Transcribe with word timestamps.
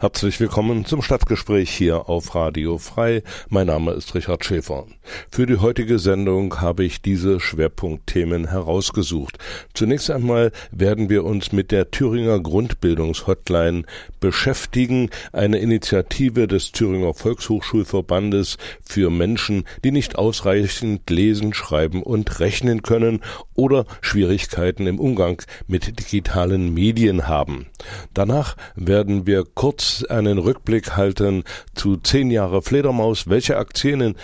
Herzlich 0.00 0.38
willkommen 0.38 0.84
zum 0.84 1.02
Stadtgespräch 1.02 1.70
hier 1.70 2.08
auf 2.08 2.36
Radio 2.36 2.78
Frei. 2.78 3.24
Mein 3.48 3.66
Name 3.66 3.90
ist 3.92 4.14
Richard 4.14 4.44
Schäfer. 4.44 4.86
Für 5.28 5.44
die 5.44 5.56
heutige 5.56 5.98
Sendung 5.98 6.60
habe 6.60 6.84
ich 6.84 7.02
diese 7.02 7.40
Schwerpunktthemen 7.40 8.48
herausgesucht. 8.48 9.38
Zunächst 9.74 10.08
einmal 10.08 10.52
werden 10.70 11.10
wir 11.10 11.24
uns 11.24 11.50
mit 11.50 11.72
der 11.72 11.90
Thüringer 11.90 12.38
Grundbildungshotline 12.38 13.82
beschäftigen, 14.20 15.10
eine 15.32 15.58
Initiative 15.58 16.46
des 16.46 16.70
Thüringer 16.70 17.12
Volkshochschulverbandes 17.14 18.56
für 18.84 19.10
Menschen, 19.10 19.64
die 19.82 19.90
nicht 19.90 20.16
ausreichend 20.16 21.10
lesen, 21.10 21.54
schreiben 21.54 22.04
und 22.04 22.38
rechnen 22.38 22.82
können 22.82 23.20
oder 23.54 23.84
Schwierigkeiten 24.00 24.86
im 24.86 25.00
Umgang 25.00 25.42
mit 25.66 25.98
digitalen 25.98 26.72
Medien 26.72 27.26
haben. 27.26 27.66
Danach 28.14 28.56
werden 28.76 29.26
wir 29.26 29.44
kurz 29.54 29.77
einen 30.08 30.38
Rückblick 30.38 30.96
halten 30.96 31.44
zu 31.74 31.96
zehn 31.96 32.30
Jahre 32.30 32.62
Fledermaus, 32.62 33.28
welche 33.28 33.56
Aktionen 33.56 34.14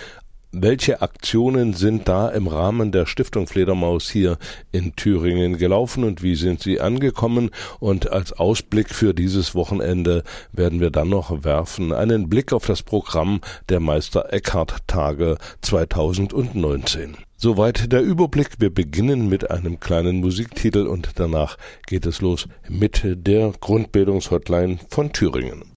welche 0.57 1.01
Aktionen 1.01 1.73
sind 1.73 2.07
da 2.07 2.29
im 2.29 2.47
Rahmen 2.47 2.93
der 2.93 3.05
Stiftung 3.05 3.45
Fledermaus 3.45 4.09
hier 4.09 4.37
in 4.71 4.95
Thüringen 4.95 5.57
gelaufen 5.57 6.05
und 6.05 6.23
wie 6.23 6.35
sind 6.35 6.61
sie 6.61 6.79
angekommen? 6.79 7.51
Und 7.81 8.09
als 8.09 8.31
Ausblick 8.31 8.89
für 8.89 9.13
dieses 9.13 9.53
Wochenende 9.53 10.23
werden 10.53 10.79
wir 10.79 10.91
dann 10.91 11.09
noch 11.09 11.43
werfen 11.43 11.91
einen 11.91 12.29
Blick 12.29 12.53
auf 12.53 12.65
das 12.65 12.83
Programm 12.83 13.41
der 13.67 13.81
Meister 13.81 14.31
Eckhart 14.31 14.87
Tage 14.87 15.37
2019. 15.61 17.17
Soweit 17.37 17.91
der 17.91 18.01
Überblick. 18.01 18.59
Wir 18.59 18.73
beginnen 18.73 19.27
mit 19.27 19.51
einem 19.51 19.79
kleinen 19.79 20.21
Musiktitel 20.21 20.87
und 20.87 21.19
danach 21.19 21.57
geht 21.85 22.05
es 22.05 22.21
los 22.21 22.47
mit 22.69 23.01
der 23.03 23.51
Grundbildungshotline 23.59 24.79
von 24.89 25.11
Thüringen. 25.11 25.73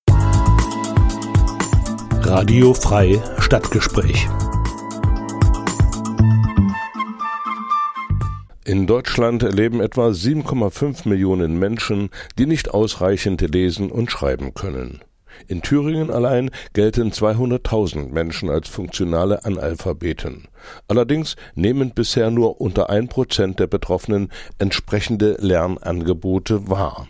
Radio 2.23 2.75
Frei 2.75 3.21
Stadtgespräch. 3.39 4.29
In 8.65 8.87
Deutschland 8.87 9.43
leben 9.43 9.81
etwa 9.81 10.09
7,5 10.09 11.09
Millionen 11.09 11.59
Menschen, 11.59 12.11
die 12.39 12.47
nicht 12.47 12.73
ausreichend 12.73 13.41
lesen 13.41 13.91
und 13.91 14.13
schreiben 14.13 14.55
können. 14.55 15.01
In 15.47 15.63
Thüringen 15.63 16.11
allein 16.11 16.51
gelten 16.73 17.11
200.000 17.11 18.09
Menschen 18.11 18.51
als 18.51 18.69
funktionale 18.69 19.45
Analphabeten. 19.45 20.49
Allerdings 20.89 21.37
nehmen 21.55 21.93
bisher 21.95 22.31
nur 22.31 22.61
unter 22.61 22.91
ein 22.91 23.09
Prozent 23.09 23.61
der 23.61 23.67
Betroffenen 23.67 24.31
entsprechende 24.59 25.37
Lernangebote 25.41 26.69
wahr. 26.69 27.09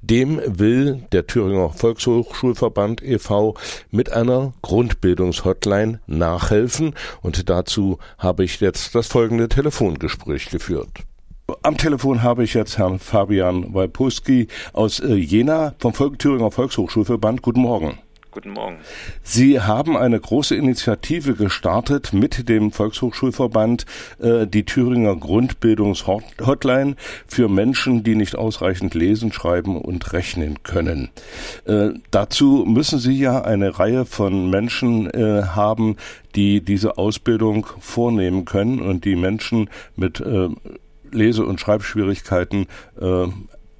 Dem 0.00 0.40
will 0.46 1.02
der 1.12 1.26
Thüringer 1.26 1.70
Volkshochschulverband 1.70 3.02
e.V. 3.02 3.54
mit 3.90 4.12
einer 4.12 4.52
Grundbildungshotline 4.62 6.00
nachhelfen 6.06 6.94
und 7.20 7.48
dazu 7.50 7.98
habe 8.18 8.44
ich 8.44 8.60
jetzt 8.60 8.94
das 8.94 9.08
folgende 9.08 9.48
Telefongespräch 9.48 10.50
geführt. 10.50 10.90
Am 11.62 11.76
Telefon 11.76 12.24
habe 12.24 12.42
ich 12.42 12.54
jetzt 12.54 12.76
Herrn 12.76 12.98
Fabian 12.98 13.72
Walpuski 13.72 14.48
aus 14.72 14.98
äh, 14.98 15.14
Jena 15.14 15.76
vom 15.78 15.94
Volk 15.94 16.18
Thüringer 16.18 16.50
Volkshochschulverband. 16.50 17.40
Guten 17.40 17.60
Morgen. 17.60 17.98
Guten 18.32 18.50
Morgen. 18.50 18.78
Sie 19.22 19.60
haben 19.60 19.96
eine 19.96 20.18
große 20.18 20.56
Initiative 20.56 21.34
gestartet 21.34 22.12
mit 22.12 22.48
dem 22.48 22.72
Volkshochschulverband, 22.72 23.86
äh, 24.18 24.48
die 24.48 24.64
Thüringer 24.64 25.14
Grundbildungshotline 25.14 26.96
für 27.28 27.48
Menschen, 27.48 28.02
die 28.02 28.16
nicht 28.16 28.34
ausreichend 28.34 28.94
lesen, 28.94 29.32
schreiben 29.32 29.80
und 29.80 30.12
rechnen 30.12 30.64
können. 30.64 31.10
Äh, 31.64 31.90
dazu 32.10 32.64
müssen 32.66 32.98
Sie 32.98 33.16
ja 33.16 33.42
eine 33.42 33.78
Reihe 33.78 34.04
von 34.04 34.50
Menschen 34.50 35.08
äh, 35.10 35.44
haben, 35.44 35.96
die 36.34 36.60
diese 36.60 36.98
Ausbildung 36.98 37.68
vornehmen 37.78 38.44
können 38.44 38.80
und 38.80 39.04
die 39.04 39.16
Menschen 39.16 39.70
mit 39.94 40.20
äh, 40.20 40.48
Lese- 41.16 41.44
und 41.44 41.60
Schreibschwierigkeiten 41.60 42.66
äh, 43.00 43.26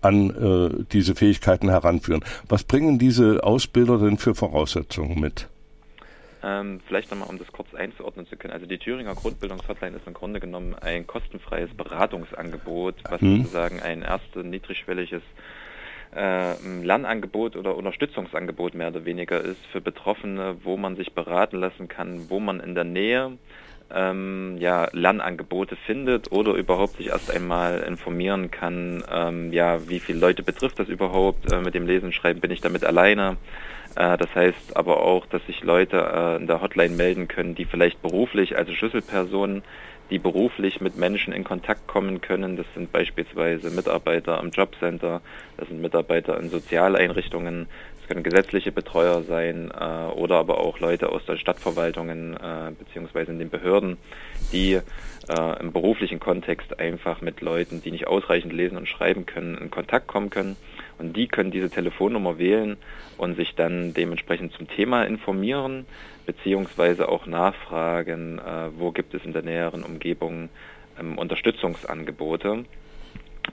an 0.01 0.31
äh, 0.31 0.85
diese 0.93 1.15
Fähigkeiten 1.15 1.69
heranführen. 1.69 2.25
Was 2.49 2.65
bringen 2.65 2.99
diese 2.99 3.43
Ausbilder 3.45 3.99
denn 3.99 4.19
für 4.19 4.35
Voraussetzungen 4.35 5.21
mit? 5.21 5.49
Ähm, 6.43 6.81
vielleicht 6.87 7.11
nochmal, 7.11 7.29
um 7.29 7.39
das 7.39 7.49
kurz 7.49 7.75
einzuordnen 7.75 8.27
zu 8.27 8.37
können. 8.37 8.53
Also 8.53 8.67
die 8.67 8.79
Thüringer 8.79 9.15
Grundbildungshotline 9.15 9.97
ist 9.97 10.07
im 10.07 10.15
Grunde 10.15 10.39
genommen 10.39 10.75
ein 10.75 11.07
kostenfreies 11.07 11.71
Beratungsangebot, 11.77 12.95
was 13.09 13.21
hm. 13.21 13.39
sozusagen 13.39 13.81
ein 13.81 14.03
erstes 14.03 14.45
niedrigschwelliges 14.45 15.23
äh, 16.15 16.55
Lernangebot 16.83 17.57
oder 17.57 17.75
Unterstützungsangebot 17.77 18.75
mehr 18.75 18.89
oder 18.89 19.05
weniger 19.05 19.41
ist 19.41 19.65
für 19.73 19.81
Betroffene, 19.81 20.57
wo 20.63 20.77
man 20.77 20.95
sich 20.95 21.13
beraten 21.15 21.59
lassen 21.59 21.89
kann, 21.89 22.31
wo 22.31 22.39
man 22.39 22.61
in 22.61 22.75
der 22.75 22.85
Nähe 22.85 23.33
ähm, 23.95 24.57
ja, 24.59 24.89
Lernangebote 24.93 25.77
findet 25.77 26.33
oder 26.33 26.55
überhaupt 26.55 26.97
sich 26.97 27.09
erst 27.09 27.31
einmal 27.31 27.81
informieren 27.81 28.51
kann, 28.51 29.05
ähm, 29.11 29.53
ja, 29.53 29.89
wie 29.89 30.01
viele 30.01 30.19
Leute 30.19 30.43
betrifft 30.43 30.79
das 30.79 30.89
überhaupt, 30.89 31.53
äh, 31.53 31.61
mit 31.61 31.75
dem 31.75 31.87
Lesen 31.87 32.13
Schreiben 32.13 32.41
bin 32.41 32.51
ich 32.51 32.61
damit 32.61 32.85
alleine. 32.85 33.37
Äh, 33.95 34.17
das 34.19 34.35
heißt 34.35 34.77
aber 34.77 35.03
auch, 35.03 35.27
dass 35.27 35.45
sich 35.47 35.63
Leute 35.63 35.99
äh, 35.99 36.37
in 36.37 36.47
der 36.47 36.61
Hotline 36.61 36.95
melden 36.95 37.29
können, 37.29 37.55
die 37.55 37.65
vielleicht 37.65 38.03
beruflich, 38.03 38.57
also 38.57 38.73
Schlüsselpersonen, 38.73 39.63
die 40.11 40.19
beruflich 40.19 40.81
mit 40.81 40.97
Menschen 40.97 41.33
in 41.33 41.43
Kontakt 41.43 41.89
kommen 41.89 42.21
können. 42.21 42.57
Das 42.57 42.67
sind 42.75 42.93
beispielsweise 42.93 43.71
Mitarbeiter 43.71 44.41
im 44.41 44.51
Jobcenter, 44.51 45.21
das 45.57 45.69
sind 45.69 45.81
Mitarbeiter 45.81 46.39
in 46.39 46.49
Sozialeinrichtungen, 46.49 47.67
es 48.07 48.09
können 48.09 48.23
gesetzliche 48.23 48.71
Betreuer 48.71 49.23
sein 49.23 49.73
äh, 49.73 50.13
oder 50.13 50.37
aber 50.37 50.61
auch 50.61 50.79
Leute 50.79 51.09
aus 51.09 51.25
den 51.27 51.39
Stadtverwaltungen 51.39 52.35
äh, 52.35 52.71
beziehungsweise 52.79 53.33
in 53.33 53.41
den 53.41 53.51
Behörden, 53.51 53.99
die 54.53 54.75
äh, 54.75 55.61
im 55.61 55.73
beruflichen 55.73 56.21
Kontext 56.21 56.79
einfach 56.79 57.21
mit 57.21 57.41
Leuten, 57.41 57.83
die 57.83 57.91
nicht 57.91 58.07
ausreichend 58.07 58.53
lesen 58.53 58.77
und 58.77 58.89
schreiben 58.89 59.27
können, 59.27 59.59
in 59.59 59.73
Kontakt 59.73 60.07
kommen 60.07 60.31
können. 60.31 60.57
Und 60.99 61.17
die 61.17 61.27
können 61.27 61.51
diese 61.51 61.69
Telefonnummer 61.69 62.39
wählen 62.39 62.77
und 63.19 63.35
sich 63.35 63.57
dann 63.57 63.93
dementsprechend 63.93 64.53
zum 64.53 64.69
Thema 64.69 65.03
informieren, 65.03 65.85
beziehungsweise 66.27 67.09
auch 67.09 67.27
nachfragen, 67.27 68.39
äh, 68.39 68.71
wo 68.79 68.93
gibt 68.93 69.15
es 69.15 69.25
in 69.25 69.33
der 69.33 69.43
näheren 69.43 69.83
Umgebung 69.83 70.49
ähm, 71.01 71.19
Unterstützungsangebote. 71.19 72.67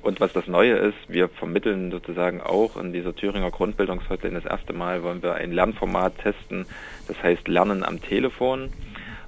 Und 0.01 0.19
was 0.19 0.33
das 0.33 0.47
Neue 0.47 0.73
ist, 0.73 0.97
wir 1.07 1.29
vermitteln 1.29 1.91
sozusagen 1.91 2.41
auch 2.41 2.77
in 2.77 2.93
dieser 2.93 3.15
Thüringer 3.15 3.51
Grundbildungshotline 3.51 4.41
das 4.41 4.49
erste 4.49 4.73
Mal 4.73 5.03
wollen 5.03 5.23
wir 5.23 5.35
ein 5.35 5.51
Lernformat 5.51 6.17
testen, 6.19 6.65
das 7.07 7.21
heißt 7.21 7.47
Lernen 7.47 7.83
am 7.83 8.01
Telefon. 8.01 8.69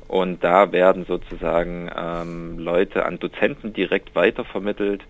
Und 0.07 0.43
da 0.43 0.71
werden 0.71 1.05
sozusagen 1.05 1.89
ähm, 1.95 2.59
Leute 2.59 3.05
an 3.05 3.19
Dozenten 3.19 3.73
direkt 3.73 4.15
weitervermittelt, 4.15 5.03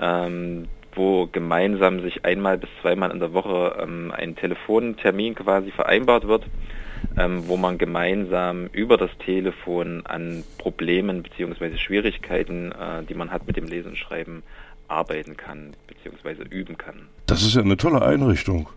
ähm, 0.00 0.68
wo 0.94 1.26
gemeinsam 1.26 2.00
sich 2.00 2.24
einmal 2.24 2.56
bis 2.56 2.70
zweimal 2.80 3.10
in 3.10 3.20
der 3.20 3.34
Woche 3.34 3.76
ähm, 3.82 4.12
ein 4.16 4.36
Telefontermin 4.36 5.34
quasi 5.34 5.70
vereinbart 5.70 6.26
wird 6.26 6.46
ähm, 7.16 7.48
wo 7.48 7.56
man 7.56 7.78
gemeinsam 7.78 8.66
über 8.72 8.96
das 8.96 9.10
Telefon 9.18 10.02
an 10.06 10.44
Problemen 10.58 11.22
beziehungsweise 11.22 11.78
Schwierigkeiten, 11.78 12.72
äh, 12.72 13.02
die 13.08 13.14
man 13.14 13.30
hat 13.30 13.46
mit 13.46 13.56
dem 13.56 13.66
Lesen 13.66 13.90
und 13.90 13.98
Schreiben, 13.98 14.42
arbeiten 14.88 15.36
kann 15.36 15.74
beziehungsweise 15.86 16.42
üben 16.42 16.76
kann. 16.76 17.08
Das 17.26 17.42
ist 17.42 17.54
ja 17.54 17.62
eine 17.62 17.76
tolle 17.76 18.02
Einrichtung. 18.02 18.68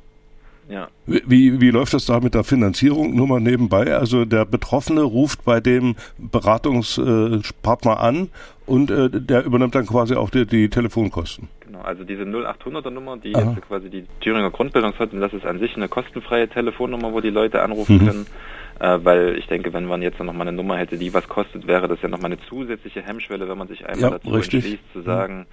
Ja. 0.70 0.88
Wie, 1.06 1.60
wie 1.60 1.70
läuft 1.70 1.94
das 1.94 2.06
da 2.06 2.20
mit 2.22 2.34
der 2.34 2.46
Finanzierung? 2.46 3.14
Nur 3.14 3.28
mal 3.28 3.42
nebenbei. 3.42 3.94
Also 3.94 4.24
der 4.24 4.46
Betroffene 4.46 5.02
ruft 5.02 5.44
bei 5.44 5.60
dem 5.60 5.96
Beratungspartner 6.18 8.00
an 8.00 8.30
und 8.66 8.90
äh, 8.90 9.10
der 9.10 9.44
übernimmt 9.44 9.76
dann 9.76 9.86
quasi 9.86 10.16
auch 10.16 10.30
die, 10.30 10.46
die 10.46 10.70
Telefonkosten. 10.70 11.50
Genau, 11.60 11.82
also 11.82 12.06
diese 12.06 12.24
0800er 12.24 12.90
Nummer, 12.90 13.18
die 13.18 13.36
Aha. 13.36 13.52
jetzt 13.52 13.68
quasi 13.68 13.90
die 13.90 14.06
Thüringer 14.22 14.50
Grundbildungshotline, 14.50 15.22
das 15.22 15.34
ist 15.34 15.46
an 15.46 15.60
sich 15.60 15.76
eine 15.76 15.90
kostenfreie 15.90 16.48
Telefonnummer, 16.48 17.12
wo 17.12 17.20
die 17.20 17.32
Leute 17.32 17.62
anrufen 17.62 17.98
mhm. 17.98 18.08
können. 18.08 18.28
Äh, 18.82 19.06
weil 19.06 19.38
ich 19.38 19.46
denke, 19.46 19.74
wenn 19.74 19.86
man 19.86 20.02
jetzt 20.02 20.20
noch 20.20 20.34
mal 20.34 20.42
eine 20.42 20.52
Nummer 20.52 20.76
hätte, 20.76 20.98
die 20.98 21.14
was 21.14 21.28
kostet, 21.28 21.68
wäre 21.68 21.88
das 21.88 22.02
ja 22.02 22.10
noch 22.10 22.20
mal 22.20 22.32
eine 22.32 22.40
zusätzliche 22.50 23.04
Hemmschwelle, 23.04 23.48
wenn 23.48 23.58
man 23.58 23.68
sich 23.68 23.86
einmal 23.86 24.02
ja, 24.02 24.18
dazu 24.18 24.30
richtig. 24.30 24.56
entschließt 24.56 24.94
zu 24.94 25.02
sagen, 25.04 25.46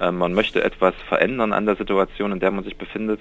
äh, 0.00 0.10
man 0.10 0.32
möchte 0.32 0.64
etwas 0.64 0.94
verändern 1.06 1.52
an 1.52 1.66
der 1.66 1.76
Situation, 1.76 2.32
in 2.32 2.40
der 2.40 2.50
man 2.50 2.64
sich 2.64 2.78
befindet. 2.78 3.20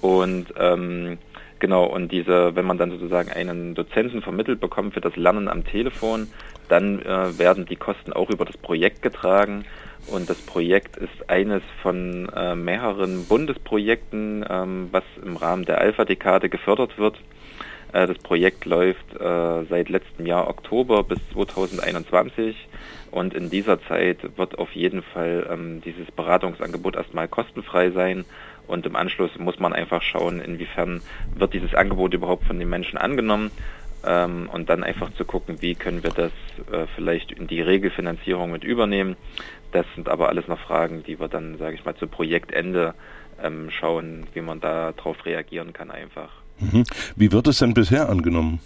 Und 0.00 0.46
ähm, 0.58 1.18
genau, 1.58 1.84
und 1.84 2.10
diese, 2.10 2.56
wenn 2.56 2.64
man 2.64 2.78
dann 2.78 2.90
sozusagen 2.90 3.30
einen 3.30 3.74
Dozenten 3.74 4.22
vermittelt 4.22 4.60
bekommt 4.60 4.94
für 4.94 5.02
das 5.02 5.14
Lernen 5.14 5.48
am 5.48 5.64
Telefon, 5.64 6.28
dann 6.70 7.02
äh, 7.02 7.38
werden 7.38 7.66
die 7.66 7.76
Kosten 7.76 8.14
auch 8.14 8.30
über 8.30 8.46
das 8.46 8.56
Projekt 8.56 9.02
getragen. 9.02 9.66
Und 10.06 10.30
das 10.30 10.40
Projekt 10.40 10.96
ist 10.96 11.28
eines 11.28 11.62
von 11.82 12.30
äh, 12.34 12.54
mehreren 12.54 13.26
Bundesprojekten, 13.26 14.42
ähm, 14.48 14.88
was 14.90 15.04
im 15.22 15.36
Rahmen 15.36 15.66
der 15.66 15.82
Alpha-Dekade 15.82 16.48
gefördert 16.48 16.96
wird. 16.96 17.18
Äh, 17.96 18.06
das 18.06 18.18
Projekt 18.18 18.66
läuft 18.66 19.14
äh, 19.14 19.64
seit 19.70 19.88
letztem 19.88 20.26
Jahr 20.26 20.48
Oktober 20.48 21.02
bis 21.02 21.18
2021 21.32 22.68
und 23.10 23.32
in 23.32 23.48
dieser 23.48 23.80
Zeit 23.84 24.18
wird 24.36 24.58
auf 24.58 24.72
jeden 24.72 25.02
Fall 25.02 25.46
ähm, 25.50 25.80
dieses 25.80 26.10
Beratungsangebot 26.10 26.96
erstmal 26.96 27.26
kostenfrei 27.26 27.90
sein 27.92 28.26
und 28.66 28.84
im 28.84 28.96
Anschluss 28.96 29.30
muss 29.38 29.58
man 29.58 29.72
einfach 29.72 30.02
schauen, 30.02 30.40
inwiefern 30.40 31.00
wird 31.36 31.54
dieses 31.54 31.74
Angebot 31.74 32.12
überhaupt 32.12 32.44
von 32.44 32.58
den 32.58 32.68
Menschen 32.68 32.98
angenommen 32.98 33.50
ähm, 34.06 34.50
und 34.52 34.68
dann 34.68 34.84
einfach 34.84 35.10
zu 35.14 35.24
gucken, 35.24 35.62
wie 35.62 35.74
können 35.74 36.02
wir 36.02 36.10
das 36.10 36.32
äh, 36.70 36.86
vielleicht 36.96 37.32
in 37.32 37.46
die 37.46 37.62
Regelfinanzierung 37.62 38.52
mit 38.52 38.62
übernehmen. 38.62 39.16
Das 39.72 39.86
sind 39.94 40.10
aber 40.10 40.28
alles 40.28 40.48
noch 40.48 40.58
Fragen, 40.58 41.02
die 41.02 41.18
wir 41.18 41.28
dann, 41.28 41.56
sage 41.56 41.76
ich 41.76 41.84
mal, 41.86 41.96
zu 41.96 42.08
Projektende 42.08 42.92
ähm, 43.42 43.70
schauen, 43.70 44.26
wie 44.34 44.42
man 44.42 44.60
da 44.60 44.92
drauf 44.92 45.24
reagieren 45.24 45.72
kann 45.72 45.90
einfach. 45.90 46.45
Mhm. 46.58 46.84
Wie 47.16 47.32
wird 47.32 47.46
es 47.46 47.58
denn 47.58 47.74
bisher 47.74 48.08
angenommen? 48.08 48.60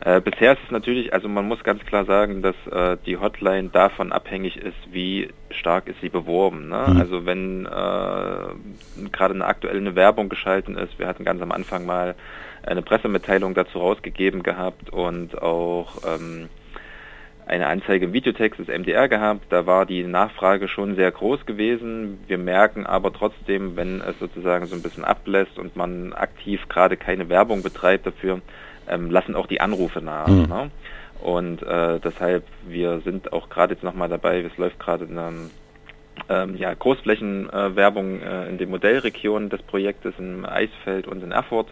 Äh, 0.00 0.20
bisher 0.20 0.52
ist 0.52 0.60
es 0.64 0.70
natürlich, 0.70 1.12
also 1.12 1.28
man 1.28 1.48
muss 1.48 1.64
ganz 1.64 1.84
klar 1.84 2.04
sagen, 2.04 2.40
dass 2.40 2.54
äh, 2.70 2.96
die 3.04 3.16
Hotline 3.16 3.70
davon 3.70 4.12
abhängig 4.12 4.56
ist, 4.56 4.76
wie 4.92 5.28
stark 5.50 5.88
ist 5.88 6.00
sie 6.00 6.08
beworben. 6.08 6.68
Ne? 6.68 6.86
Mhm. 6.88 7.00
Also 7.00 7.26
wenn 7.26 7.66
äh, 7.66 9.08
gerade 9.10 9.34
eine 9.34 9.44
aktuelle 9.44 9.96
Werbung 9.96 10.28
geschalten 10.28 10.76
ist, 10.76 10.98
wir 11.00 11.08
hatten 11.08 11.24
ganz 11.24 11.42
am 11.42 11.50
Anfang 11.50 11.84
mal 11.84 12.14
eine 12.62 12.82
Pressemitteilung 12.82 13.54
dazu 13.54 13.78
rausgegeben 13.78 14.42
gehabt 14.44 14.90
und 14.90 15.40
auch 15.42 15.96
ähm, 16.06 16.48
eine 17.48 17.66
Anzeige 17.66 18.06
im 18.06 18.12
Videotext 18.12 18.60
des 18.60 18.68
MDR 18.68 19.08
gehabt. 19.08 19.46
Da 19.50 19.66
war 19.66 19.86
die 19.86 20.04
Nachfrage 20.04 20.68
schon 20.68 20.96
sehr 20.96 21.10
groß 21.10 21.46
gewesen. 21.46 22.18
Wir 22.26 22.38
merken 22.38 22.86
aber 22.86 23.12
trotzdem, 23.12 23.76
wenn 23.76 24.00
es 24.00 24.18
sozusagen 24.18 24.66
so 24.66 24.76
ein 24.76 24.82
bisschen 24.82 25.04
ablässt 25.04 25.58
und 25.58 25.74
man 25.74 26.12
aktiv 26.12 26.68
gerade 26.68 26.96
keine 26.96 27.28
Werbung 27.28 27.62
betreibt 27.62 28.06
dafür, 28.06 28.40
ähm, 28.88 29.10
lassen 29.10 29.34
auch 29.34 29.46
die 29.46 29.60
Anrufe 29.60 30.02
nach. 30.02 30.28
Mhm. 30.28 30.42
Ne? 30.42 30.70
Und 31.20 31.62
äh, 31.62 31.98
deshalb, 31.98 32.44
wir 32.66 33.00
sind 33.00 33.32
auch 33.32 33.48
gerade 33.48 33.74
jetzt 33.74 33.82
nochmal 33.82 34.08
dabei, 34.08 34.40
es 34.40 34.56
läuft 34.56 34.78
gerade 34.78 35.06
eine 35.06 35.50
ähm, 36.28 36.56
ja, 36.56 36.72
Großflächenwerbung 36.74 38.20
äh, 38.20 38.46
äh, 38.46 38.48
in 38.50 38.58
den 38.58 38.70
Modellregionen 38.70 39.48
des 39.48 39.62
Projektes 39.62 40.14
in 40.18 40.44
Eisfeld 40.44 41.06
und 41.06 41.22
in 41.22 41.32
Erfurt. 41.32 41.68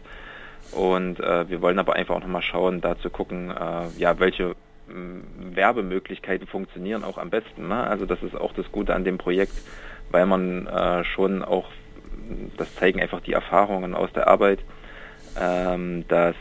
Und 0.73 1.21
äh, 1.21 1.49
wir 1.49 1.63
wollen 1.63 1.79
aber 1.79 1.95
einfach 1.95 2.17
auch 2.17 2.21
nochmal 2.21 2.43
schauen, 2.43 2.81
da 2.81 2.99
zu 2.99 3.11
gucken, 3.11 3.51
äh, 3.51 3.89
ja, 3.99 4.19
welche 4.19 4.57
Werbemöglichkeiten 4.89 6.47
funktionieren 6.47 7.05
auch 7.05 7.19
am 7.19 7.31
besten. 7.31 7.69
Ne? 7.69 7.83
Also 7.83 8.07
das 8.07 8.23
ist 8.23 8.37
auch 8.37 8.53
das 8.53 8.71
Gute 8.71 8.95
an 8.95 9.05
dem 9.05 9.19
Projekt, 9.19 9.55
weil 10.11 10.27
man 10.27 10.67
äh, 10.67 11.05
schon 11.05 11.43
auch, 11.43 11.71
das 12.57 12.75
zeigen 12.77 13.01
einfach 13.01 13.21
die 13.21 13.33
Erfahrungen 13.33 13.95
aus 13.95 14.13
der 14.13 14.29
Arbeit, 14.29 14.61
ähm, 15.39 16.05
dass 16.09 16.37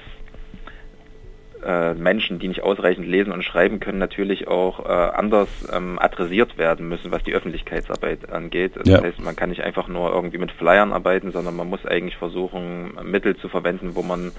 äh, 1.66 1.96
Menschen, 1.96 2.38
die 2.38 2.48
nicht 2.48 2.62
ausreichend 2.62 3.08
lesen 3.08 3.32
und 3.32 3.44
schreiben 3.44 3.80
können, 3.80 3.98
natürlich 3.98 4.48
auch 4.48 4.86
äh, 4.86 4.92
anders 4.92 5.50
ähm, 5.74 5.98
adressiert 5.98 6.58
werden 6.58 6.88
müssen, 6.88 7.12
was 7.12 7.24
die 7.24 7.34
Öffentlichkeitsarbeit 7.34 8.32
angeht. 8.32 8.74
Das 8.76 8.88
ja. 8.88 9.02
heißt, 9.02 9.20
man 9.20 9.36
kann 9.36 9.50
nicht 9.50 9.64
einfach 9.64 9.88
nur 9.88 10.14
irgendwie 10.14 10.38
mit 10.38 10.52
Flyern 10.52 10.94
arbeiten, 10.94 11.32
sondern 11.32 11.56
man 11.56 11.68
muss 11.68 11.86
eigentlich 11.86 12.18
versuchen, 12.18 12.94
Mittel 13.04 13.36
zu 13.36 13.50
verwenden, 13.50 13.96
wo 13.96 14.04
man 14.04 14.32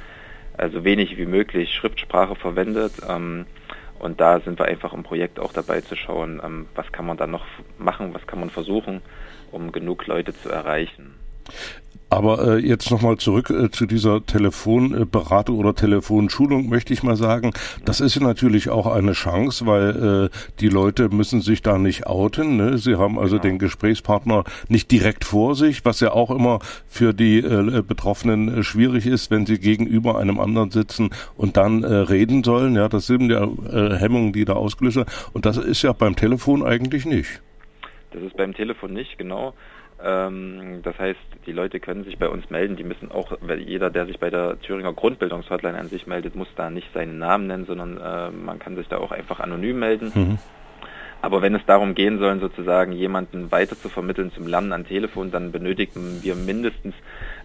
also 0.57 0.85
wenig 0.85 1.19
wie 1.19 1.27
möglich 1.27 1.75
Schriftsprache 1.75 2.37
verwendet. 2.37 2.93
Ähm, 3.09 3.47
und 3.99 4.21
da 4.21 4.41
sind 4.41 4.59
wir 4.59 4.67
einfach 4.67 4.93
im 4.93 5.03
Projekt 5.03 5.41
auch 5.41 5.53
dabei 5.53 5.81
zu 5.81 5.97
schauen, 5.97 6.41
ähm, 6.45 6.67
was 6.75 6.91
kann 6.93 7.07
man 7.07 7.17
da 7.17 7.27
noch 7.27 7.45
machen, 7.79 8.15
was 8.15 8.27
kann 8.27 8.41
man 8.41 8.51
versuchen, 8.51 9.03
um 9.53 9.73
genug 9.73 10.07
Leute 10.07 10.35
zu 10.35 10.51
erreichen. 10.51 11.15
Aber 12.09 12.57
äh, 12.57 12.59
jetzt 12.59 12.93
nochmal 12.93 13.17
zurück 13.17 13.51
äh, 13.51 13.69
zu 13.71 13.85
dieser 13.85 14.25
Telefonberatung 14.25 15.59
oder 15.59 15.75
Telefonschulung, 15.75 16.69
möchte 16.69 16.93
ich 16.93 17.03
mal 17.03 17.17
sagen. 17.17 17.53
Das 17.85 18.01
ist 18.01 18.15
ja 18.15 18.23
natürlich 18.23 18.71
auch 18.71 18.87
eine 18.87 19.13
Chance, 19.13 19.67
weil 19.67 20.31
äh, 20.31 20.37
die 20.61 20.69
Leute 20.69 21.09
müssen 21.09 21.41
sich 21.41 21.63
da 21.63 21.79
nicht 21.79 22.07
outen. 22.07 22.57
Ne? 22.57 22.79
Sie 22.79 22.95
haben 22.95 23.19
also 23.19 23.37
genau. 23.37 23.43
den 23.43 23.59
Gesprächspartner 23.59 24.45
nicht 24.69 24.93
direkt 24.93 25.25
vor 25.25 25.57
sich, 25.57 25.85
was 25.85 25.99
ja 25.99 26.13
auch 26.13 26.31
immer 26.31 26.61
für 26.87 27.13
die 27.13 27.39
äh, 27.39 27.83
Betroffenen 27.83 28.59
äh, 28.59 28.63
schwierig 28.63 29.07
ist, 29.07 29.33
wenn 29.33 29.45
sie 29.45 29.59
gegenüber 29.59 30.17
einem 30.17 30.39
anderen 30.39 30.71
sitzen 30.71 31.11
und 31.37 31.57
dann 31.57 31.83
äh, 31.83 31.93
reden 31.93 32.45
sollen. 32.45 32.77
Ja, 32.77 32.89
das 32.89 33.09
sind 33.09 33.31
ja 33.31 33.43
äh, 33.45 33.97
Hemmungen, 33.97 34.33
die 34.33 34.45
da 34.45 34.53
ausgelöst 34.53 34.97
werden. 34.97 35.11
Und 35.33 35.45
das 35.45 35.57
ist 35.57 35.83
ja 35.83 35.93
beim 35.93 36.15
Telefon 36.15 36.65
eigentlich 36.65 37.05
nicht. 37.05 37.43
Das 38.13 38.23
ist 38.23 38.37
beim 38.37 38.55
Telefon 38.55 38.93
nicht, 38.93 39.19
genau. 39.19 39.55
Ähm, 40.07 40.81
das 40.83 40.99
heißt, 40.99 41.19
die 41.47 41.53
Leute 41.53 41.81
können 41.81 42.05
sich 42.05 42.19
bei 42.19 42.29
uns 42.29 42.49
melden. 42.49 42.77
Die 42.77 42.85
müssen 42.85 43.11
auch, 43.11 43.33
jeder, 43.59 43.91
der 43.91 44.07
sich 44.07 44.21
bei 44.21 44.31
der 44.31 44.61
Thüringer 44.61 44.93
Grundbildungshotline 44.93 45.77
an 45.77 45.89
sich 45.89 46.07
meldet, 46.07 46.37
muss 46.37 46.49
da 46.55 46.71
nicht 46.71 46.93
seinen 46.95 47.19
Namen 47.19 47.49
nennen, 47.49 47.67
sondern 47.67 47.99
äh, 47.99 48.31
man 48.31 48.59
kann 48.59 48.77
sich 48.77 48.87
da 48.89 48.99
auch 48.99 49.11
einfach 49.11 49.41
anonym 49.41 49.79
melden. 49.81 50.13
Mhm. 50.15 50.39
Aber 51.23 51.43
wenn 51.43 51.55
es 51.55 51.65
darum 51.67 51.95
gehen 51.95 52.19
soll, 52.19 52.39
sozusagen 52.39 52.93
jemanden 52.93 53.51
weiter 53.51 53.77
zu 53.77 53.89
vermitteln 53.89 54.31
zum 54.33 54.47
Lernen 54.47 54.73
an 54.73 54.87
Telefon, 54.87 55.33
dann 55.33 55.51
benötigen 55.51 56.21
wir 56.23 56.37
mindestens 56.37 56.95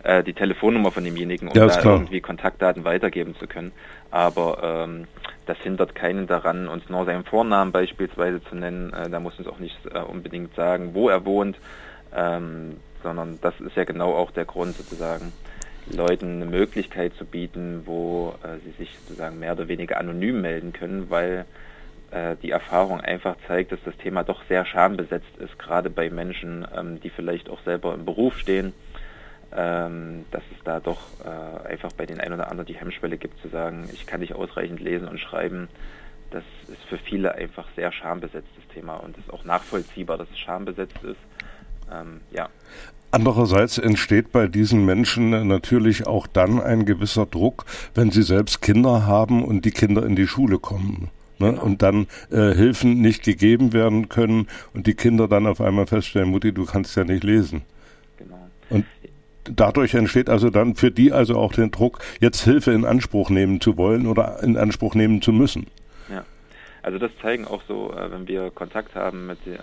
äh, 0.04 0.24
die 0.24 0.34
Telefonnummer 0.34 0.92
von 0.92 1.04
demjenigen, 1.04 1.48
um 1.48 1.56
ja, 1.56 1.66
da 1.66 1.80
klar. 1.80 1.94
irgendwie 1.96 2.22
Kontaktdaten 2.22 2.84
weitergeben 2.84 3.36
zu 3.40 3.48
können. 3.48 3.72
Aber 4.12 4.86
ähm, 4.88 5.08
das 5.46 5.58
hindert 5.60 5.96
keinen 5.96 6.28
daran, 6.28 6.68
uns 6.68 6.90
nur 6.90 7.06
seinen 7.06 7.24
Vornamen 7.24 7.72
beispielsweise 7.72 8.44
zu 8.44 8.56
nennen. 8.56 8.94
Äh, 8.94 9.10
da 9.10 9.20
muss 9.20 9.40
uns 9.40 9.48
auch 9.48 9.60
nicht 9.60 9.78
äh, 9.92 10.00
unbedingt 10.00 10.54
sagen, 10.56 10.94
wo 10.94 11.10
er 11.10 11.26
wohnt 11.26 11.58
ähm, 12.16 12.78
sondern 13.04 13.40
das 13.42 13.60
ist 13.60 13.76
ja 13.76 13.84
genau 13.84 14.14
auch 14.14 14.32
der 14.32 14.46
Grund 14.46 14.76
sozusagen, 14.76 15.34
Leuten 15.88 16.42
eine 16.42 16.46
Möglichkeit 16.46 17.14
zu 17.16 17.26
bieten, 17.26 17.84
wo 17.86 18.36
äh, 18.44 18.60
sie 18.64 18.72
sich 18.78 18.98
sozusagen 19.00 19.40
mehr 19.40 19.54
oder 19.54 19.68
weniger 19.68 19.98
anonym 19.98 20.42
melden 20.42 20.74
können, 20.74 21.10
weil 21.10 21.46
äh, 22.12 22.36
die 22.42 22.52
Erfahrung 22.52 23.02
einfach 23.02 23.36
zeigt, 23.48 23.72
dass 23.72 23.80
das 23.84 23.98
Thema 23.98 24.24
doch 24.24 24.44
sehr 24.48 24.66
schambesetzt 24.66 25.38
ist, 25.40 25.58
gerade 25.58 25.90
bei 25.90 26.10
Menschen, 26.10 26.68
ähm, 26.76 27.00
die 27.02 27.10
vielleicht 27.10 27.50
auch 27.50 27.62
selber 27.64 27.94
im 27.94 28.06
Beruf 28.06 28.38
stehen, 28.38 28.74
ähm, 29.56 30.26
dass 30.32 30.44
es 30.56 30.64
da 30.64 30.80
doch 30.80 31.00
äh, 31.26 31.68
einfach 31.68 31.92
bei 31.94 32.06
den 32.06 32.22
einen 32.22 32.34
oder 32.34 32.50
anderen 32.50 32.68
die 32.68 32.80
Hemmschwelle 32.80 33.18
gibt 33.18 33.42
zu 33.42 33.50
sagen, 33.50 33.90
ich 33.92 34.06
kann 34.06 34.22
nicht 34.22 34.36
ausreichend 34.36 34.80
lesen 34.80 35.08
und 35.08 35.20
schreiben. 35.20 35.68
Das 36.30 36.44
ist 36.70 36.84
für 36.84 36.98
viele 36.98 37.36
einfach 37.36 37.68
sehr 37.76 37.92
schambesetztes 37.92 38.66
Thema 38.74 38.96
und 38.96 39.18
es 39.18 39.26
ist 39.26 39.34
auch 39.34 39.44
nachvollziehbar, 39.44 40.18
dass 40.18 40.30
es 40.30 40.40
schambesetzt 40.40 41.04
ist 41.04 41.20
ähm, 41.92 42.22
ja. 42.32 42.50
Andererseits 43.14 43.78
entsteht 43.78 44.32
bei 44.32 44.48
diesen 44.48 44.86
Menschen 44.86 45.48
natürlich 45.48 46.08
auch 46.08 46.28
dann 46.28 46.62
ein 46.62 46.86
gewisser 46.86 47.26
Druck, 47.26 47.66
wenn 47.94 48.10
sie 48.10 48.24
selbst 48.24 48.62
Kinder 48.62 49.06
haben 49.06 49.44
und 49.44 49.66
die 49.66 49.72
Kinder 49.72 50.06
in 50.06 50.16
die 50.16 50.28
Schule 50.28 50.60
kommen. 50.60 51.10
Ne? 51.38 51.52
Genau. 51.52 51.64
Und 51.64 51.82
dann 51.82 52.08
äh, 52.30 52.54
Hilfen 52.54 53.02
nicht 53.02 53.24
gegeben 53.24 53.74
werden 53.74 54.08
können 54.08 54.48
und 54.74 54.88
die 54.88 54.94
Kinder 54.94 55.28
dann 55.28 55.46
auf 55.46 55.60
einmal 55.60 55.88
feststellen, 55.88 56.30
Mutti, 56.30 56.54
du 56.54 56.66
kannst 56.66 56.96
ja 56.96 57.04
nicht 57.04 57.26
lesen. 57.26 57.64
Genau. 58.18 58.40
Und 58.70 58.86
dadurch 59.44 59.94
entsteht 59.94 60.30
also 60.30 60.50
dann 60.50 60.76
für 60.76 60.92
die 60.92 61.12
also 61.12 61.38
auch 61.38 61.52
den 61.52 61.72
Druck, 61.72 62.00
jetzt 62.22 62.44
Hilfe 62.44 62.72
in 62.72 62.86
Anspruch 62.86 63.30
nehmen 63.30 63.60
zu 63.60 63.76
wollen 63.76 64.08
oder 64.08 64.42
in 64.42 64.56
Anspruch 64.56 64.96
nehmen 64.96 65.22
zu 65.22 65.34
müssen. 65.34 65.68
Also 66.84 66.98
das 66.98 67.12
zeigen 67.22 67.46
auch 67.46 67.62
so, 67.68 67.94
äh, 67.94 68.12
wenn 68.12 68.28
wir 68.28 68.52
Kontakt 68.52 68.96
haben 68.96 69.28
mit 69.28 69.40
äh, 69.46 69.60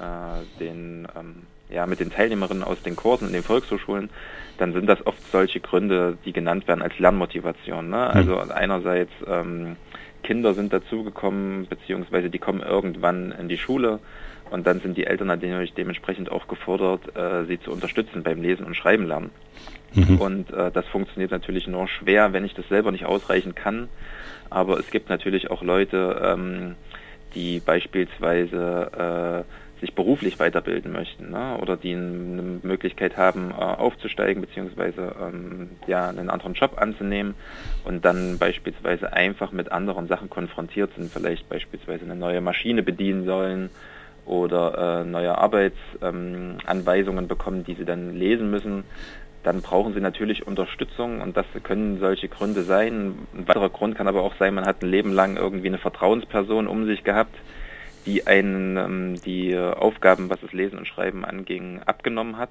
den 0.61 1.09
ähm, 1.19 1.43
ja, 1.71 1.87
mit 1.87 2.01
den 2.01 2.11
Teilnehmerinnen 2.11 2.65
aus 2.65 2.81
den 2.83 2.97
Kursen 2.97 3.27
in 3.27 3.35
den 3.35 3.43
Volkshochschulen, 3.43 4.09
dann 4.57 4.73
sind 4.73 4.87
das 4.87 5.07
oft 5.07 5.21
solche 5.31 5.61
Gründe, 5.61 6.17
die 6.25 6.33
genannt 6.33 6.67
werden 6.67 6.83
als 6.83 6.99
Lernmotivation. 6.99 7.91
Ne? 7.91 8.09
Hm. 8.09 8.17
Also 8.17 8.39
einerseits 8.39 9.13
ähm, 9.27 9.77
Kinder 10.23 10.55
sind 10.55 10.73
dazugekommen, 10.73 11.67
beziehungsweise 11.69 12.31
die 12.31 12.39
kommen 12.39 12.61
irgendwann 12.61 13.33
in 13.33 13.49
die 13.49 13.59
Schule 13.59 14.01
und 14.51 14.67
dann 14.67 14.81
sind 14.81 14.97
die 14.97 15.07
Eltern 15.07 15.27
natürlich 15.29 15.75
dementsprechend 15.75 16.33
auch 16.33 16.49
gefordert, 16.49 17.17
äh, 17.17 17.45
sie 17.45 17.61
zu 17.61 17.71
unterstützen 17.71 18.23
beim 18.23 18.43
Lesen 18.43 18.65
und 18.65 18.75
Schreiben 18.75 19.07
lernen. 19.07 19.31
Mhm. 19.95 20.21
Und 20.21 20.51
äh, 20.51 20.71
das 20.71 20.87
funktioniert 20.87 21.31
natürlich 21.31 21.67
nur 21.67 21.89
schwer, 21.89 22.33
wenn 22.33 22.45
ich 22.45 22.55
das 22.55 22.69
selber 22.69 22.93
nicht 22.93 23.07
ausreichend 23.07 23.57
kann. 23.57 23.89
Aber 24.51 24.79
es 24.79 24.91
gibt 24.91 25.11
natürlich 25.11 25.51
auch 25.51 25.63
Leute, 25.63 26.21
ähm, 26.25 26.77
die 27.35 27.61
beispielsweise 27.61 29.45
äh, 29.47 29.81
sich 29.81 29.95
beruflich 29.95 30.39
weiterbilden 30.39 30.93
möchten 30.93 31.31
ne? 31.31 31.57
oder 31.61 31.77
die 31.77 31.93
eine 31.93 32.61
Möglichkeit 32.63 33.17
haben, 33.17 33.51
äh, 33.51 33.55
aufzusteigen 33.55 34.41
beziehungsweise 34.41 35.15
ähm, 35.21 35.71
ja, 35.87 36.09
einen 36.09 36.31
anderen 36.31 36.55
Job 36.55 36.81
anzunehmen 36.81 37.35
und 37.85 38.05
dann 38.05 38.39
beispielsweise 38.39 39.13
einfach 39.13 39.53
mit 39.53 39.71
anderen 39.73 40.09
Sachen 40.09 40.31
konfrontiert 40.31 40.91
sind, 40.97 41.13
vielleicht 41.13 41.49
beispielsweise 41.49 42.05
eine 42.05 42.17
neue 42.17 42.41
Maschine 42.41 42.83
bedienen 42.83 43.25
sollen 43.25 43.71
oder 44.27 45.01
äh, 45.01 45.05
neue 45.05 45.39
Arbeitsanweisungen 45.39 47.25
ähm, 47.25 47.29
bekommen, 47.29 47.65
die 47.65 47.75
sie 47.75 47.85
dann 47.85 48.15
lesen 48.15 48.51
müssen 48.51 48.85
dann 49.43 49.63
brauchen 49.63 49.95
sie 49.95 50.01
natürlich 50.01 50.47
Unterstützung 50.47 51.21
und 51.21 51.37
das 51.37 51.47
können 51.63 51.99
solche 52.01 52.29
Gründe 52.29 52.63
sein. 52.63 53.15
Ein 53.35 53.49
weiterer 53.49 53.71
Grund 53.71 53.97
kann 53.97 54.09
aber 54.09 54.23
auch 54.23 54.35
sein, 54.39 54.55
man 54.55 54.67
hat 54.67 54.83
ein 54.83 54.91
Leben 54.91 55.13
lang 55.13 55.37
irgendwie 55.37 55.69
eine 55.69 55.79
Vertrauensperson 55.79 56.67
um 56.67 56.87
sich 56.87 57.05
gehabt, 57.05 57.37
die 58.07 58.27
einen 58.27 58.77
ähm, 58.77 59.15
die 59.25 59.57
Aufgaben, 59.57 60.31
was 60.31 60.41
das 60.41 60.53
Lesen 60.53 60.79
und 60.79 60.89
Schreiben 60.89 61.25
anging, 61.25 61.81
abgenommen 61.85 62.37
hat. 62.37 62.51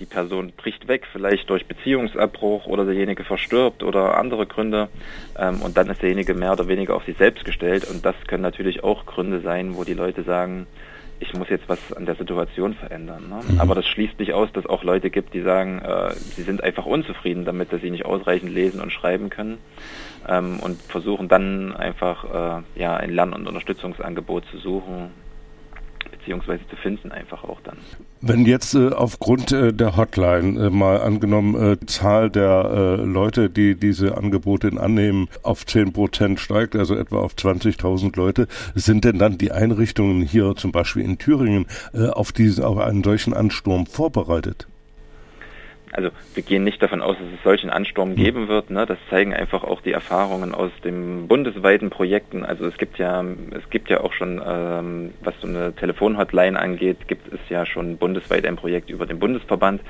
Die 0.00 0.06
Person 0.06 0.52
bricht 0.56 0.86
weg, 0.86 1.06
vielleicht 1.10 1.50
durch 1.50 1.66
Beziehungsabbruch 1.66 2.66
oder 2.66 2.84
derjenige 2.84 3.24
verstirbt 3.24 3.82
oder 3.82 4.16
andere 4.16 4.46
Gründe 4.46 4.88
ähm, 5.36 5.60
und 5.62 5.76
dann 5.76 5.90
ist 5.90 6.02
derjenige 6.02 6.34
mehr 6.34 6.52
oder 6.52 6.68
weniger 6.68 6.94
auf 6.94 7.04
sich 7.04 7.16
selbst 7.16 7.44
gestellt 7.44 7.84
und 7.88 8.04
das 8.04 8.14
können 8.28 8.42
natürlich 8.42 8.84
auch 8.84 9.06
Gründe 9.06 9.40
sein, 9.40 9.76
wo 9.76 9.84
die 9.84 9.94
Leute 9.94 10.22
sagen, 10.22 10.66
ich 11.20 11.34
muss 11.34 11.48
jetzt 11.48 11.68
was 11.68 11.78
an 11.94 12.06
der 12.06 12.14
Situation 12.14 12.74
verändern. 12.74 13.28
Ne? 13.28 13.40
Mhm. 13.54 13.60
Aber 13.60 13.74
das 13.74 13.86
schließt 13.86 14.18
nicht 14.18 14.32
aus, 14.32 14.50
dass 14.52 14.66
auch 14.66 14.82
Leute 14.84 15.10
gibt, 15.10 15.34
die 15.34 15.42
sagen, 15.42 15.80
äh, 15.80 16.14
sie 16.36 16.42
sind 16.42 16.62
einfach 16.62 16.86
unzufrieden 16.86 17.44
damit, 17.44 17.72
dass 17.72 17.80
sie 17.80 17.90
nicht 17.90 18.04
ausreichend 18.04 18.52
lesen 18.52 18.80
und 18.80 18.92
schreiben 18.92 19.30
können 19.30 19.58
ähm, 20.28 20.60
und 20.60 20.80
versuchen 20.82 21.28
dann 21.28 21.74
einfach 21.74 22.62
äh, 22.64 22.80
ja, 22.80 22.96
ein 22.96 23.10
Lern- 23.10 23.32
und 23.32 23.46
Unterstützungsangebot 23.46 24.44
zu 24.46 24.58
suchen, 24.58 25.10
beziehungsweise 26.10 26.66
zu 26.68 26.76
finden 26.76 27.10
einfach 27.12 27.44
auch 27.44 27.60
dann. 27.62 27.78
Wenn 28.20 28.44
jetzt 28.44 28.74
äh, 28.74 28.90
aufgrund 28.90 29.52
äh, 29.52 29.72
der 29.72 29.96
Hotline 29.96 30.66
äh, 30.66 30.70
mal 30.70 31.00
angenommen 31.00 31.54
äh, 31.54 31.86
Zahl 31.86 32.30
der 32.30 32.98
äh, 33.00 33.02
Leute, 33.02 33.48
die 33.48 33.74
diese 33.74 34.16
Angebote 34.16 34.70
annehmen, 34.78 35.28
auf 35.42 35.64
10 35.64 35.92
Prozent 35.92 36.40
steigt, 36.40 36.76
also 36.76 36.94
etwa 36.94 37.20
auf 37.20 37.34
20.000 37.34 38.16
Leute, 38.16 38.48
sind 38.74 39.04
denn 39.04 39.18
dann 39.18 39.38
die 39.38 39.52
Einrichtungen 39.52 40.22
hier 40.22 40.54
zum 40.56 40.72
Beispiel 40.72 41.04
in 41.04 41.18
Thüringen 41.18 41.66
äh, 41.94 42.08
auf 42.08 42.32
diesen, 42.32 42.64
auf 42.64 42.78
einen 42.78 43.02
solchen 43.02 43.32
Ansturm 43.32 43.86
vorbereitet? 43.86 44.66
Also 45.92 46.10
wir 46.34 46.42
gehen 46.42 46.64
nicht 46.64 46.82
davon 46.82 47.02
aus, 47.02 47.16
dass 47.18 47.26
es 47.26 47.42
solchen 47.42 47.70
Ansturm 47.70 48.10
hm. 48.10 48.16
geben 48.16 48.48
wird. 48.48 48.70
Ne? 48.70 48.86
Das 48.86 48.98
zeigen 49.10 49.34
einfach 49.34 49.64
auch 49.64 49.80
die 49.80 49.92
Erfahrungen 49.92 50.54
aus 50.54 50.72
den 50.84 51.28
bundesweiten 51.28 51.90
Projekten. 51.90 52.44
Also 52.44 52.66
es 52.66 52.76
gibt 52.78 52.98
ja, 52.98 53.24
es 53.50 53.68
gibt 53.70 53.88
ja 53.90 54.00
auch 54.00 54.12
schon, 54.12 54.40
ähm, 54.44 55.14
was 55.20 55.34
so 55.40 55.48
eine 55.48 55.74
Telefonhotline 55.74 56.58
angeht, 56.58 57.08
gibt 57.08 57.32
es 57.32 57.40
ja 57.48 57.66
schon 57.66 57.96
bundesweit 57.96 58.44
ein 58.46 58.56
Projekt 58.56 58.90
über 58.90 59.06
den 59.06 59.18
Bundesverband. 59.18 59.82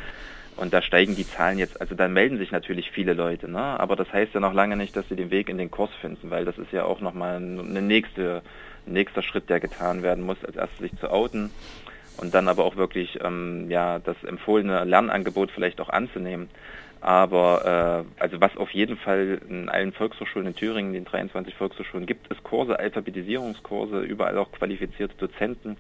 Und 0.56 0.72
da 0.72 0.82
steigen 0.82 1.14
die 1.14 1.26
Zahlen 1.26 1.58
jetzt, 1.58 1.80
also 1.80 1.94
da 1.94 2.08
melden 2.08 2.38
sich 2.38 2.50
natürlich 2.50 2.90
viele 2.90 3.12
Leute, 3.14 3.48
ne? 3.48 3.60
aber 3.60 3.94
das 3.94 4.12
heißt 4.12 4.34
ja 4.34 4.40
noch 4.40 4.52
lange 4.52 4.76
nicht, 4.76 4.96
dass 4.96 5.08
sie 5.08 5.14
den 5.14 5.30
Weg 5.30 5.48
in 5.48 5.56
den 5.56 5.70
Kurs 5.70 5.90
finden, 6.00 6.30
weil 6.30 6.44
das 6.44 6.58
ist 6.58 6.72
ja 6.72 6.82
auch 6.82 7.00
nochmal 7.00 7.36
ein 7.36 7.86
nächste, 7.86 8.42
nächster 8.84 9.22
Schritt, 9.22 9.48
der 9.50 9.60
getan 9.60 10.02
werden 10.02 10.24
muss, 10.24 10.44
als 10.44 10.56
erstes 10.56 10.78
sich 10.78 10.96
zu 10.98 11.12
outen 11.12 11.50
und 12.18 12.34
dann 12.34 12.48
aber 12.48 12.64
auch 12.64 12.76
wirklich 12.76 13.18
ähm, 13.22 13.70
ja 13.70 13.98
das 13.98 14.16
empfohlene 14.24 14.84
Lernangebot 14.84 15.50
vielleicht 15.50 15.80
auch 15.80 15.88
anzunehmen. 15.88 16.48
Aber 17.00 18.04
äh, 18.18 18.20
also 18.20 18.40
was 18.40 18.56
auf 18.56 18.70
jeden 18.70 18.96
Fall 18.96 19.40
in 19.48 19.68
allen 19.68 19.92
Volkshochschulen 19.92 20.48
in 20.48 20.56
Thüringen, 20.56 20.92
den 20.92 21.04
23 21.04 21.54
Volkshochschulen 21.54 22.06
gibt, 22.06 22.30
es 22.30 22.42
Kurse, 22.42 22.78
Alphabetisierungskurse, 22.78 24.00
überall 24.00 24.36
auch 24.38 24.50
qualifizierte 24.50 25.14
Dozenten. 25.16 25.76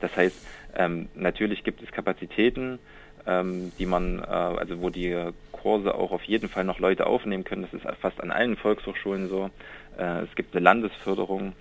Das 0.00 0.14
heißt, 0.14 0.46
ähm, 0.76 1.08
natürlich 1.14 1.64
gibt 1.64 1.82
es 1.82 1.90
Kapazitäten, 1.90 2.78
ähm, 3.26 3.72
die 3.78 3.86
man, 3.86 4.18
äh, 4.18 4.26
also 4.26 4.80
wo 4.82 4.90
die 4.90 5.16
Kurse 5.52 5.94
auch 5.94 6.12
auf 6.12 6.22
jeden 6.24 6.48
Fall 6.48 6.64
noch 6.64 6.78
Leute 6.78 7.06
aufnehmen 7.06 7.44
können. 7.44 7.62
Das 7.62 7.72
ist 7.72 7.86
fast 8.00 8.20
an 8.20 8.30
allen 8.30 8.56
Volkshochschulen 8.56 9.28
so. 9.28 9.50
Äh, 9.98 10.22
es 10.22 10.34
gibt 10.34 10.54
eine 10.54 10.62
Landesförderung 10.62 11.54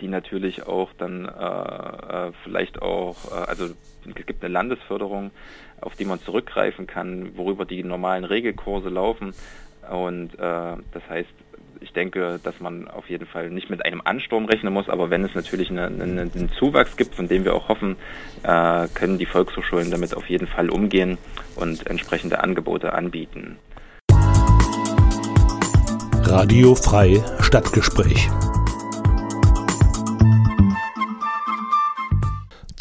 die 0.00 0.08
natürlich 0.08 0.66
auch 0.66 0.90
dann 0.98 1.26
äh, 1.26 2.28
äh, 2.28 2.32
vielleicht 2.44 2.82
auch, 2.82 3.16
äh, 3.30 3.48
also 3.48 3.66
es 3.66 4.26
gibt 4.26 4.44
eine 4.44 4.52
Landesförderung, 4.52 5.30
auf 5.80 5.94
die 5.94 6.04
man 6.04 6.20
zurückgreifen 6.20 6.86
kann, 6.86 7.36
worüber 7.36 7.64
die 7.64 7.82
normalen 7.82 8.24
Regelkurse 8.24 8.88
laufen. 8.88 9.34
Und 9.90 10.34
äh, 10.34 10.38
das 10.38 11.08
heißt, 11.08 11.28
ich 11.80 11.92
denke, 11.92 12.40
dass 12.42 12.60
man 12.60 12.88
auf 12.88 13.08
jeden 13.08 13.26
Fall 13.26 13.50
nicht 13.50 13.70
mit 13.70 13.84
einem 13.84 14.00
Ansturm 14.04 14.46
rechnen 14.46 14.72
muss, 14.72 14.88
aber 14.88 15.10
wenn 15.10 15.24
es 15.24 15.34
natürlich 15.34 15.70
eine, 15.70 15.86
eine, 15.86 16.22
einen 16.22 16.50
Zuwachs 16.58 16.96
gibt, 16.96 17.14
von 17.14 17.28
dem 17.28 17.44
wir 17.44 17.54
auch 17.54 17.68
hoffen, 17.68 17.96
äh, 18.42 18.88
können 18.94 19.18
die 19.18 19.26
Volkshochschulen 19.26 19.90
damit 19.90 20.16
auf 20.16 20.28
jeden 20.28 20.46
Fall 20.46 20.70
umgehen 20.70 21.18
und 21.54 21.86
entsprechende 21.86 22.42
Angebote 22.42 22.92
anbieten. 22.92 23.58
Radio 26.24 26.74
Frei 26.74 27.22
Stadtgespräch. 27.40 28.28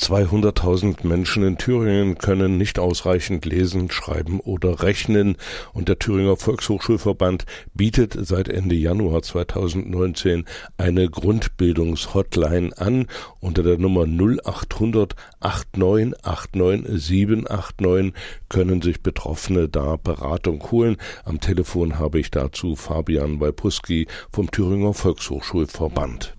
200.000 0.05 1.07
Menschen 1.07 1.41
in 1.43 1.57
Thüringen 1.57 2.19
können 2.19 2.59
nicht 2.59 2.77
ausreichend 2.77 3.43
lesen, 3.43 3.89
schreiben 3.89 4.39
oder 4.39 4.83
rechnen 4.83 5.35
und 5.73 5.89
der 5.89 5.97
Thüringer 5.97 6.37
Volkshochschulverband 6.37 7.47
bietet 7.73 8.15
seit 8.21 8.47
Ende 8.47 8.75
Januar 8.75 9.23
2019 9.23 10.45
eine 10.77 11.09
Grundbildungshotline 11.09 12.77
an 12.77 13.07
unter 13.39 13.63
der 13.63 13.79
Nummer 13.79 14.05
0800 14.05 15.15
8989 15.39 17.01
789 17.03 18.13
können 18.47 18.83
sich 18.83 19.01
Betroffene 19.01 19.69
da 19.69 19.95
Beratung 19.95 20.61
holen. 20.69 20.97
Am 21.23 21.39
Telefon 21.39 21.97
habe 21.97 22.19
ich 22.19 22.29
dazu 22.29 22.75
Fabian 22.75 23.39
Walpuski 23.39 24.05
vom 24.31 24.51
Thüringer 24.51 24.93
Volkshochschulverband. 24.93 26.35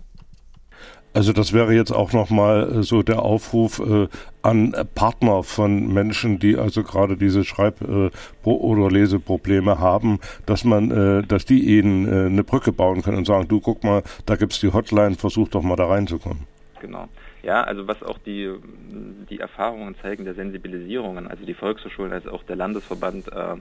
Also 1.17 1.33
das 1.33 1.55
wäre 1.55 1.73
jetzt 1.73 1.93
auch 1.93 2.13
nochmal 2.13 2.71
äh, 2.71 2.83
so 2.83 3.03
der 3.03 3.23
Aufruf 3.23 3.79
äh, 3.79 4.07
an 4.43 4.75
Partner 4.95 5.43
von 5.45 5.91
Menschen, 5.91 6.39
die 6.39 6.59
also 6.59 6.83
gerade 6.83 7.17
diese 7.17 7.43
Schreib- 7.43 7.81
äh, 7.81 8.11
oder 8.45 8.91
Leseprobleme 8.91 9.79
haben, 9.79 10.19
dass 10.45 10.65
man, 10.65 10.91
äh, 10.91 11.23
dass 11.23 11.47
die 11.47 11.79
ihnen 11.79 12.07
äh, 12.07 12.27
eine 12.27 12.45
Brücke 12.45 12.71
bauen 12.71 13.01
können 13.01 13.17
und 13.17 13.27
sagen, 13.27 13.49
du 13.49 13.61
guck 13.61 13.83
mal, 13.83 14.03
da 14.27 14.37
gibt's 14.37 14.61
die 14.61 14.71
Hotline, 14.71 15.15
versuch 15.15 15.49
doch 15.49 15.63
mal 15.63 15.77
da 15.77 15.87
reinzukommen. 15.87 16.47
Genau. 16.83 17.09
Ja, 17.43 17.63
also 17.63 17.89
was 17.89 18.03
auch 18.03 18.19
die, 18.19 18.53
die 19.31 19.41
Erfahrungen 19.41 19.95
zeigen 20.03 20.27
der 20.27 20.35
Sensibilisierungen, 20.35 21.29
also 21.29 21.47
die 21.47 21.55
Volkshochschulen 21.55 22.13
als 22.13 22.27
auch 22.27 22.43
der 22.43 22.57
Landesverband 22.57 23.29
äh, 23.29 23.57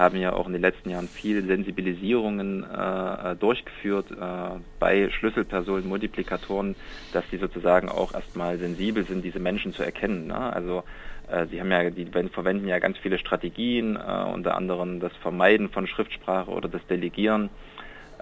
haben 0.00 0.16
ja 0.18 0.32
auch 0.32 0.46
in 0.46 0.54
den 0.54 0.62
letzten 0.62 0.90
Jahren 0.90 1.08
viele 1.08 1.42
Sensibilisierungen 1.42 2.64
äh, 2.64 3.36
durchgeführt 3.36 4.10
äh, 4.10 4.58
bei 4.78 5.10
Schlüsselpersonen, 5.10 5.86
Multiplikatoren, 5.86 6.74
dass 7.12 7.28
sie 7.30 7.36
sozusagen 7.36 7.88
auch 7.88 8.14
erstmal 8.14 8.58
sensibel 8.58 9.04
sind, 9.06 9.24
diese 9.24 9.38
Menschen 9.38 9.74
zu 9.74 9.82
erkennen. 9.82 10.28
Ne? 10.28 10.52
Also 10.52 10.84
äh, 11.30 11.46
sie 11.46 11.60
haben 11.60 11.70
ja, 11.70 11.90
die 11.90 12.06
verwenden 12.06 12.66
ja 12.66 12.78
ganz 12.78 12.96
viele 12.98 13.18
Strategien, 13.18 13.96
äh, 13.96 14.24
unter 14.32 14.56
anderem 14.56 15.00
das 15.00 15.14
Vermeiden 15.16 15.68
von 15.68 15.86
Schriftsprache 15.86 16.50
oder 16.50 16.68
das 16.68 16.84
Delegieren. 16.86 17.50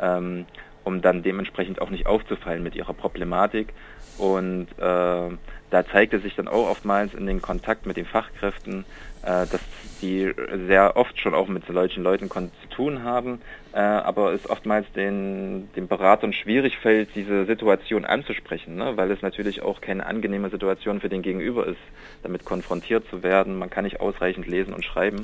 Ähm, 0.00 0.47
um 0.88 1.02
dann 1.02 1.23
dementsprechend 1.23 1.82
auch 1.82 1.90
nicht 1.90 2.06
aufzufallen 2.06 2.62
mit 2.62 2.75
ihrer 2.75 2.94
Problematik. 2.94 3.75
Und 4.16 4.68
äh, 4.78 5.37
da 5.70 5.87
zeigte 5.92 6.18
sich 6.18 6.35
dann 6.35 6.49
auch 6.49 6.70
oftmals 6.70 7.12
in 7.12 7.26
den 7.26 7.42
Kontakt 7.42 7.85
mit 7.85 7.99
den 7.99 8.06
Fachkräften, 8.06 8.87
äh, 9.22 9.46
dass 9.46 9.60
die 10.00 10.32
sehr 10.66 10.96
oft 10.96 11.18
schon 11.18 11.34
auch 11.34 11.48
mit 11.48 11.66
solchen 11.66 12.02
Leuten 12.02 12.28
zu 12.28 12.68
tun 12.70 13.02
haben, 13.02 13.40
äh, 13.72 13.78
aber 13.78 14.32
es 14.32 14.48
oftmals 14.48 14.90
den, 14.92 15.68
den 15.75 15.88
Beratern 15.88 16.32
schwierig 16.32 16.78
fällt, 16.78 17.14
diese 17.14 17.46
Situation 17.46 18.04
anzusprechen, 18.04 18.76
ne? 18.76 18.96
weil 18.96 19.10
es 19.10 19.22
natürlich 19.22 19.62
auch 19.62 19.80
keine 19.80 20.06
angenehme 20.06 20.50
Situation 20.50 21.00
für 21.00 21.08
den 21.08 21.22
Gegenüber 21.22 21.66
ist, 21.66 21.80
damit 22.22 22.44
konfrontiert 22.44 23.08
zu 23.08 23.22
werden. 23.22 23.58
Man 23.58 23.70
kann 23.70 23.84
nicht 23.84 24.00
ausreichend 24.00 24.46
lesen 24.46 24.72
und 24.72 24.84
schreiben. 24.84 25.22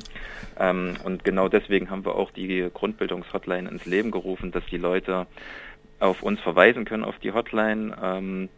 Ähm, 0.59 0.95
und 1.03 1.23
genau 1.23 1.47
deswegen 1.47 1.89
haben 1.89 2.05
wir 2.05 2.15
auch 2.15 2.31
die 2.31 2.69
Grundbildungshotline 2.73 3.69
ins 3.69 3.85
Leben 3.85 4.11
gerufen, 4.11 4.51
dass 4.51 4.65
die 4.65 4.77
Leute 4.77 5.27
auf 5.99 6.21
uns 6.21 6.39
verweisen 6.41 6.85
können, 6.85 7.05
auf 7.05 7.17
die 7.19 7.31
Hotline. 7.31 7.95
Ähm, 8.03 8.49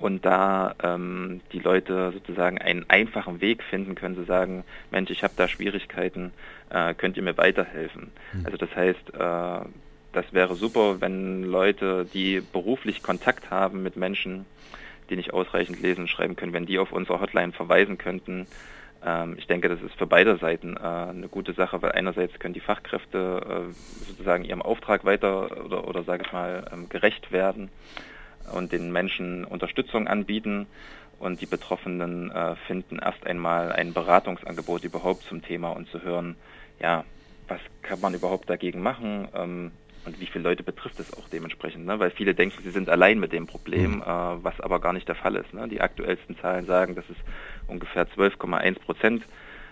und 0.00 0.24
da 0.24 0.74
ähm, 0.82 1.40
die 1.52 1.58
Leute 1.58 2.12
sozusagen 2.12 2.58
einen 2.58 2.88
einfachen 2.88 3.40
Weg 3.40 3.62
finden 3.62 3.94
können, 3.94 4.16
zu 4.16 4.24
sagen, 4.24 4.64
Mensch, 4.90 5.10
ich 5.10 5.22
habe 5.22 5.34
da 5.36 5.46
Schwierigkeiten, 5.46 6.32
äh, 6.70 6.94
könnt 6.94 7.16
ihr 7.16 7.22
mir 7.22 7.36
weiterhelfen? 7.36 8.10
Mhm. 8.32 8.46
Also 8.46 8.56
das 8.56 8.74
heißt, 8.74 9.14
äh, 9.14 9.68
das 10.12 10.32
wäre 10.32 10.56
super, 10.56 11.00
wenn 11.00 11.44
Leute, 11.44 12.06
die 12.12 12.40
beruflich 12.40 13.02
Kontakt 13.02 13.50
haben 13.50 13.82
mit 13.82 13.96
Menschen, 13.96 14.46
die 15.10 15.16
nicht 15.16 15.32
ausreichend 15.32 15.80
lesen 15.80 16.02
und 16.02 16.08
schreiben 16.08 16.34
können, 16.34 16.52
wenn 16.52 16.66
die 16.66 16.78
auf 16.78 16.92
unsere 16.92 17.20
Hotline 17.20 17.52
verweisen 17.52 17.98
könnten. 17.98 18.46
Ähm, 19.04 19.34
ich 19.38 19.46
denke, 19.46 19.68
das 19.68 19.82
ist 19.82 19.94
für 19.96 20.06
beide 20.06 20.38
Seiten 20.38 20.76
äh, 20.76 20.80
eine 20.80 21.28
gute 21.28 21.52
Sache, 21.52 21.82
weil 21.82 21.92
einerseits 21.92 22.38
können 22.38 22.54
die 22.54 22.60
Fachkräfte 22.60 23.68
äh, 23.70 24.06
sozusagen 24.06 24.44
ihrem 24.44 24.62
Auftrag 24.62 25.04
weiter 25.04 25.64
oder, 25.64 25.86
oder 25.86 26.04
sage 26.04 26.24
ich 26.26 26.32
mal, 26.32 26.64
ähm, 26.72 26.88
gerecht 26.88 27.32
werden 27.32 27.70
und 28.52 28.72
den 28.72 28.92
Menschen 28.92 29.44
Unterstützung 29.44 30.06
anbieten 30.08 30.66
und 31.18 31.40
die 31.40 31.46
Betroffenen 31.46 32.30
äh, 32.30 32.56
finden 32.66 32.98
erst 32.98 33.26
einmal 33.26 33.72
ein 33.72 33.92
Beratungsangebot 33.92 34.84
überhaupt 34.84 35.22
zum 35.24 35.42
Thema 35.42 35.70
und 35.70 35.88
zu 35.90 36.02
hören, 36.02 36.36
ja, 36.80 37.04
was 37.46 37.60
kann 37.82 38.00
man 38.00 38.14
überhaupt 38.14 38.48
dagegen 38.48 38.80
machen 38.80 39.28
ähm, 39.34 39.72
und 40.06 40.18
wie 40.18 40.26
viele 40.26 40.44
Leute 40.44 40.62
betrifft 40.62 40.98
es 40.98 41.12
auch 41.12 41.28
dementsprechend, 41.28 41.84
ne? 41.84 41.98
weil 41.98 42.10
viele 42.10 42.34
denken, 42.34 42.62
sie 42.62 42.70
sind 42.70 42.88
allein 42.88 43.20
mit 43.20 43.32
dem 43.32 43.46
Problem, 43.46 43.96
mhm. 43.96 44.02
äh, 44.02 44.44
was 44.44 44.58
aber 44.60 44.80
gar 44.80 44.94
nicht 44.94 45.08
der 45.08 45.14
Fall 45.14 45.36
ist. 45.36 45.52
Ne? 45.52 45.68
Die 45.68 45.80
aktuellsten 45.80 46.38
Zahlen 46.38 46.64
sagen, 46.64 46.94
dass 46.94 47.04
es 47.10 47.16
ungefähr 47.66 48.08
12,1 48.08 48.78
Prozent 48.78 49.24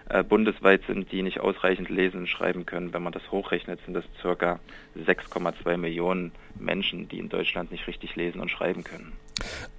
äh, 0.08 0.22
bundesweit 0.22 0.82
sind, 0.86 1.12
die 1.12 1.22
nicht 1.22 1.40
ausreichend 1.40 1.88
lesen 1.88 2.20
und 2.20 2.28
schreiben 2.28 2.66
können. 2.66 2.92
Wenn 2.92 3.02
man 3.02 3.12
das 3.12 3.30
hochrechnet, 3.30 3.80
sind 3.84 3.94
das 3.94 4.04
circa 4.20 4.58
6,2 5.06 5.76
Millionen 5.76 6.32
Menschen, 6.58 7.08
die 7.08 7.18
in 7.18 7.28
Deutschland 7.28 7.70
nicht 7.70 7.86
richtig 7.86 8.16
lesen 8.16 8.40
und 8.40 8.50
schreiben 8.50 8.84
können. 8.84 9.12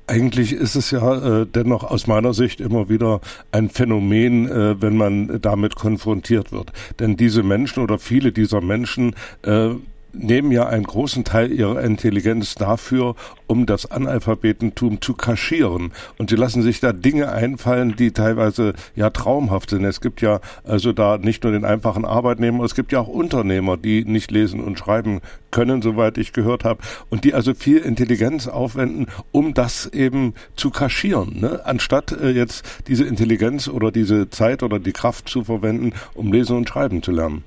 Eigentlich 0.07 0.53
ist 0.53 0.75
es 0.75 0.91
ja 0.91 1.41
äh, 1.41 1.45
dennoch 1.45 1.83
aus 1.83 2.07
meiner 2.07 2.33
Sicht 2.33 2.61
immer 2.61 2.89
wieder 2.89 3.21
ein 3.51 3.69
Phänomen, 3.69 4.49
äh, 4.49 4.81
wenn 4.81 4.97
man 4.97 5.41
damit 5.41 5.75
konfrontiert 5.75 6.51
wird. 6.51 6.71
Denn 6.99 7.17
diese 7.17 7.43
Menschen 7.43 7.83
oder 7.83 7.99
viele 7.99 8.31
dieser 8.31 8.61
Menschen 8.61 9.15
äh, 9.43 9.71
nehmen 10.13 10.51
ja 10.51 10.67
einen 10.67 10.83
großen 10.83 11.23
Teil 11.23 11.51
ihrer 11.51 11.81
Intelligenz 11.81 12.55
dafür, 12.55 13.15
um 13.47 13.65
das 13.65 13.89
Analphabetentum 13.89 15.01
zu 15.01 15.13
kaschieren. 15.13 15.91
Und 16.17 16.29
sie 16.29 16.35
lassen 16.35 16.61
sich 16.61 16.79
da 16.79 16.93
Dinge 16.93 17.31
einfallen, 17.31 17.95
die 17.95 18.11
teilweise 18.11 18.73
ja 18.95 19.09
traumhaft 19.09 19.71
sind. 19.71 19.83
Es 19.85 20.01
gibt 20.01 20.21
ja 20.21 20.39
also 20.63 20.93
da 20.93 21.17
nicht 21.17 21.43
nur 21.43 21.53
den 21.53 21.65
einfachen 21.65 22.05
Arbeitnehmer, 22.05 22.63
es 22.63 22.75
gibt 22.75 22.91
ja 22.91 22.99
auch 22.99 23.07
Unternehmer, 23.07 23.77
die 23.77 24.05
nicht 24.05 24.31
lesen 24.31 24.61
und 24.61 24.77
schreiben 24.77 25.21
können, 25.51 25.81
soweit 25.81 26.17
ich 26.17 26.33
gehört 26.33 26.63
habe, 26.63 26.81
und 27.09 27.23
die 27.23 27.33
also 27.33 27.53
viel 27.53 27.77
Intelligenz 27.77 28.47
aufwenden, 28.47 29.07
um 29.31 29.53
das 29.53 29.87
eben 29.87 30.33
zu 30.55 30.69
kaschieren, 30.69 31.39
ne? 31.39 31.61
anstatt 31.65 32.11
äh, 32.11 32.29
jetzt 32.29 32.65
diese 32.87 33.05
Intelligenz 33.05 33.67
oder 33.67 33.91
diese 33.91 34.29
Zeit 34.29 34.63
oder 34.63 34.79
die 34.79 34.91
Kraft 34.91 35.27
zu 35.27 35.43
verwenden, 35.43 35.93
um 36.13 36.31
lesen 36.31 36.57
und 36.57 36.69
schreiben 36.69 37.01
zu 37.01 37.11
lernen. 37.11 37.43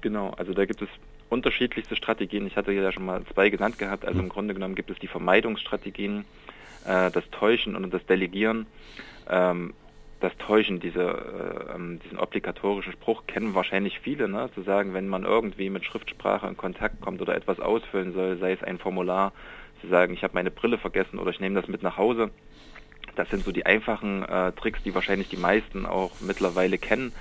Genau, 0.00 0.30
also 0.30 0.52
da 0.54 0.64
gibt 0.64 0.82
es 0.82 0.88
unterschiedlichste 1.34 1.96
Strategien. 1.96 2.46
Ich 2.46 2.56
hatte 2.56 2.72
ja 2.72 2.92
schon 2.92 3.04
mal 3.04 3.22
zwei 3.34 3.50
genannt 3.50 3.78
gehabt. 3.78 4.06
Also 4.06 4.20
im 4.20 4.28
Grunde 4.28 4.54
genommen 4.54 4.74
gibt 4.74 4.90
es 4.90 4.98
die 4.98 5.08
Vermeidungsstrategien, 5.08 6.24
äh, 6.86 7.10
das 7.10 7.28
Täuschen 7.30 7.76
und 7.76 7.92
das 7.92 8.06
Delegieren. 8.06 8.66
Ähm, 9.28 9.74
das 10.20 10.32
Täuschen, 10.38 10.80
diese, 10.80 11.02
äh, 11.02 11.74
ähm, 11.74 12.00
diesen 12.04 12.18
obligatorischen 12.18 12.92
Spruch 12.92 13.26
kennen 13.26 13.54
wahrscheinlich 13.54 13.98
viele, 14.00 14.28
ne? 14.28 14.48
zu 14.54 14.62
sagen, 14.62 14.94
wenn 14.94 15.08
man 15.08 15.24
irgendwie 15.24 15.68
mit 15.68 15.84
Schriftsprache 15.84 16.46
in 16.46 16.56
Kontakt 16.56 17.00
kommt 17.02 17.20
oder 17.20 17.34
etwas 17.34 17.60
ausfüllen 17.60 18.14
soll, 18.14 18.38
sei 18.38 18.52
es 18.52 18.62
ein 18.62 18.78
Formular, 18.78 19.32
zu 19.82 19.88
sagen, 19.88 20.14
ich 20.14 20.22
habe 20.22 20.34
meine 20.34 20.50
Brille 20.50 20.78
vergessen 20.78 21.18
oder 21.18 21.30
ich 21.30 21.40
nehme 21.40 21.60
das 21.60 21.68
mit 21.68 21.82
nach 21.82 21.98
Hause. 21.98 22.30
Das 23.16 23.28
sind 23.28 23.44
so 23.44 23.52
die 23.52 23.66
einfachen 23.66 24.22
äh, 24.22 24.52
Tricks, 24.52 24.82
die 24.82 24.94
wahrscheinlich 24.94 25.28
die 25.28 25.36
meisten 25.36 25.84
auch 25.84 26.12
mittlerweile 26.20 26.78
kennen 26.78 27.12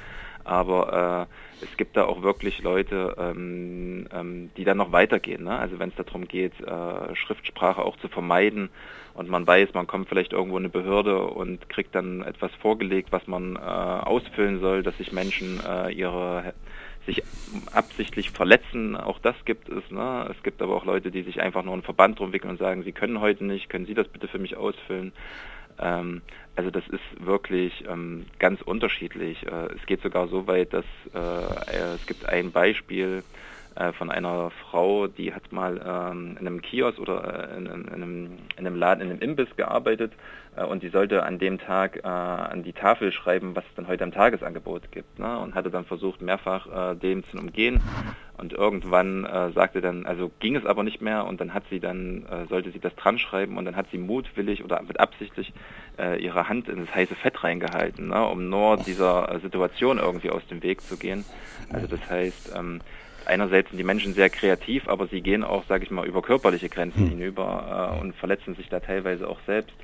aber 0.44 1.28
äh, 1.30 1.53
es 1.64 1.78
gibt 1.78 1.98
da 1.98 2.06
auch 2.06 2.22
wirklich 2.22 2.62
Leute, 2.62 3.16
ähm, 3.18 4.08
ähm, 4.12 4.52
die 4.58 4.64
dann 4.64 4.78
noch 4.78 4.92
weitergehen. 4.92 5.44
Ne? 5.44 5.58
Also 5.58 5.80
wenn 5.80 5.90
es 5.90 5.96
darum 5.96 6.28
geht, 6.28 6.54
äh, 6.62 7.16
Schriftsprache 7.16 7.84
auch 7.84 7.98
zu 7.98 8.08
vermeiden 8.08 8.70
und 9.14 9.30
man 9.30 9.46
weiß, 9.46 9.74
man 9.74 9.88
kommt 9.88 10.10
vielleicht 10.10 10.34
irgendwo 10.34 10.58
in 10.58 10.64
eine 10.64 10.70
Behörde 10.70 11.24
und 11.24 11.70
kriegt 11.70 11.96
dann 11.96 12.22
etwas 12.22 12.52
vorgelegt, 12.56 13.12
was 13.12 13.28
man 13.28 13.56
äh, 13.56 13.60
ausfüllen 13.60 14.60
soll, 14.60 14.84
dass 14.84 14.98
sich 14.98 15.12
Menschen 15.12 15.60
äh, 15.66 15.92
ihre 15.92 16.54
sich 17.06 17.22
absichtlich 17.74 18.32
verletzen, 18.32 18.96
auch 18.96 19.20
das 19.20 19.36
gibt 19.44 19.68
es. 19.68 19.92
Ne? 19.92 20.30
Es 20.32 20.42
gibt 20.42 20.62
aber 20.62 20.76
auch 20.76 20.86
Leute, 20.86 21.12
die 21.12 21.24
sich 21.24 21.42
einfach 21.42 21.64
nur 21.64 21.74
einen 21.74 21.84
Verband 21.84 22.20
drum 22.20 22.32
wickeln 22.32 22.52
und 22.52 22.60
sagen, 22.60 22.84
sie 22.84 22.94
können 22.94 23.20
heute 23.20 23.44
nicht, 23.44 23.70
können 23.70 23.86
Sie 23.86 23.94
das 23.94 24.08
bitte 24.08 24.30
für 24.30 24.40
mich 24.40 24.56
ausfüllen? 24.56 25.12
Ähm, 25.80 26.22
also 26.56 26.70
das 26.70 26.88
ist 26.88 27.26
wirklich 27.26 27.84
ähm, 27.88 28.26
ganz 28.40 28.62
unterschiedlich. 28.62 29.46
Äh, 29.46 29.74
es 29.76 29.86
geht 29.86 30.02
sogar 30.02 30.28
so 30.28 30.48
weit, 30.48 30.74
dass 30.74 30.86
äh, 31.14 31.18
äh, 31.20 31.96
es 31.96 32.06
gibt 32.06 32.28
ein 32.28 32.52
Beispiel 32.52 33.24
äh, 33.76 33.92
von 33.94 34.12
einer 34.12 34.52
Frau, 34.52 35.08
die 35.08 35.34
hat 35.34 35.52
mal 35.52 35.82
ähm, 35.84 36.38
in 36.40 36.48
einem 36.48 36.62
Kiosk 36.62 37.00
oder 37.00 37.52
äh, 37.52 37.58
in, 37.58 37.66
in, 37.66 37.90
einem, 37.90 38.26
in, 38.58 38.68
einem, 38.68 38.76
Laden, 38.76 39.02
in 39.02 39.10
einem 39.10 39.22
Imbiss 39.22 39.56
gearbeitet 39.56 40.12
und 40.70 40.84
die 40.84 40.90
sollte 40.90 41.24
an 41.24 41.40
dem 41.40 41.60
Tag 41.60 42.04
an 42.06 42.64
die 42.64 42.74
Tafel 42.74 43.12
schreiben, 43.12 43.56
was 43.56 43.64
es 43.66 43.76
dann 43.76 43.88
heute 43.88 44.04
am 44.04 44.12
Tagesangebot 44.12 44.92
gibt. 44.92 45.20
Ne? 45.20 45.40
Und 45.40 45.56
hatte 45.56 45.72
dann 45.72 45.86
versucht, 45.86 46.22
mehrfach 46.22 46.96
dem 46.96 47.24
zu 47.24 47.38
umgehen. 47.38 47.82
Und 48.36 48.52
irgendwann 48.52 49.26
äh, 49.26 49.52
sagte 49.52 49.80
dann, 49.80 50.06
also 50.06 50.32
ging 50.40 50.56
es 50.56 50.66
aber 50.66 50.84
nicht 50.84 51.02
mehr 51.02 51.26
und 51.26 51.40
dann 51.40 51.54
hat 51.54 51.64
sie 51.70 51.80
dann, 51.80 52.26
äh, 52.26 52.48
sollte 52.48 52.72
sie 52.72 52.80
das 52.80 52.96
dran 52.96 53.20
schreiben 53.20 53.58
und 53.58 53.66
dann 53.66 53.76
hat 53.76 53.86
sie 53.92 54.00
mutwillig 54.00 54.64
oder 54.64 54.82
mit 54.82 55.00
absichtlich 55.00 55.54
äh, 56.00 56.22
ihre 56.22 56.50
Hand 56.50 56.68
in 56.68 56.84
das 56.84 56.94
heiße 56.94 57.16
Fett 57.16 57.44
reingehalten, 57.44 58.08
ne, 58.08 58.26
um 58.26 58.50
nur 58.50 58.78
dieser 58.78 59.32
äh, 59.32 59.40
Situation 59.40 60.00
irgendwie 60.00 60.32
aus 60.32 60.46
dem 60.48 60.64
Weg 60.64 60.82
zu 60.82 60.98
gehen. 60.98 61.26
Also 61.72 61.86
das 61.86 62.10
heißt, 62.10 62.54
ähm, 62.58 62.82
einerseits 63.26 63.70
sind 63.70 63.78
die 63.78 63.84
Menschen 63.84 64.16
sehr 64.16 64.32
kreativ, 64.32 64.88
aber 64.88 65.08
sie 65.08 65.22
gehen 65.22 65.44
auch, 65.44 65.66
sage 65.66 65.84
ich 65.84 65.92
mal, 65.92 66.08
über 66.08 66.24
körperliche 66.24 66.70
Grenzen 66.70 67.04
hm. 67.04 67.10
hinüber 67.10 67.96
äh, 67.96 68.02
und 68.02 68.16
verletzen 68.16 68.56
sich 68.56 68.68
da 68.68 68.80
teilweise 68.80 69.30
auch 69.30 69.40
selbst 69.46 69.76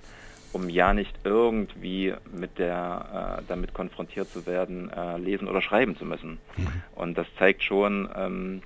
um 0.54 0.70
ja 0.70 0.94
nicht 0.94 1.14
irgendwie 1.24 2.14
mit 2.32 2.58
der, 2.58 3.40
äh, 3.40 3.44
damit 3.48 3.74
konfrontiert 3.74 4.30
zu 4.30 4.46
werden, 4.46 4.92
äh, 4.92 5.18
lesen 5.18 5.48
oder 5.48 5.62
schreiben 5.62 5.96
zu 5.98 6.06
müssen. 6.06 6.40
Mhm. 6.58 6.68
Und 6.96 7.18
das 7.18 7.28
zeigt 7.38 7.64
schon, 7.64 8.10
ähm, 8.16 8.62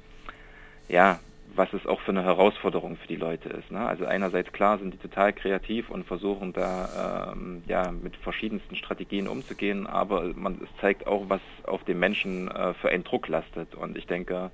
ja, 0.87 1.19
was 1.55 1.71
es 1.73 1.85
auch 1.85 2.01
für 2.01 2.11
eine 2.11 2.23
Herausforderung 2.23 2.97
für 2.97 3.07
die 3.07 3.15
Leute 3.15 3.49
ist. 3.49 3.71
Ne? 3.71 3.79
Also 3.79 4.05
einerseits 4.05 4.51
klar 4.53 4.79
sind 4.79 4.93
die 4.93 4.97
total 4.97 5.33
kreativ 5.33 5.89
und 5.89 6.05
versuchen 6.05 6.51
da 6.53 7.33
ähm, 7.33 7.63
ja 7.67 7.91
mit 7.91 8.15
verschiedensten 8.17 8.75
Strategien 8.75 9.27
umzugehen, 9.27 9.85
aber 9.85 10.33
man 10.35 10.59
es 10.63 10.81
zeigt 10.81 11.05
auch, 11.05 11.29
was 11.29 11.41
auf 11.63 11.83
den 11.83 11.99
Menschen 11.99 12.49
äh, 12.49 12.73
für 12.73 12.89
einen 12.89 13.03
Druck 13.03 13.27
lastet. 13.27 13.75
Und 13.75 13.97
ich 13.97 14.07
denke, 14.07 14.49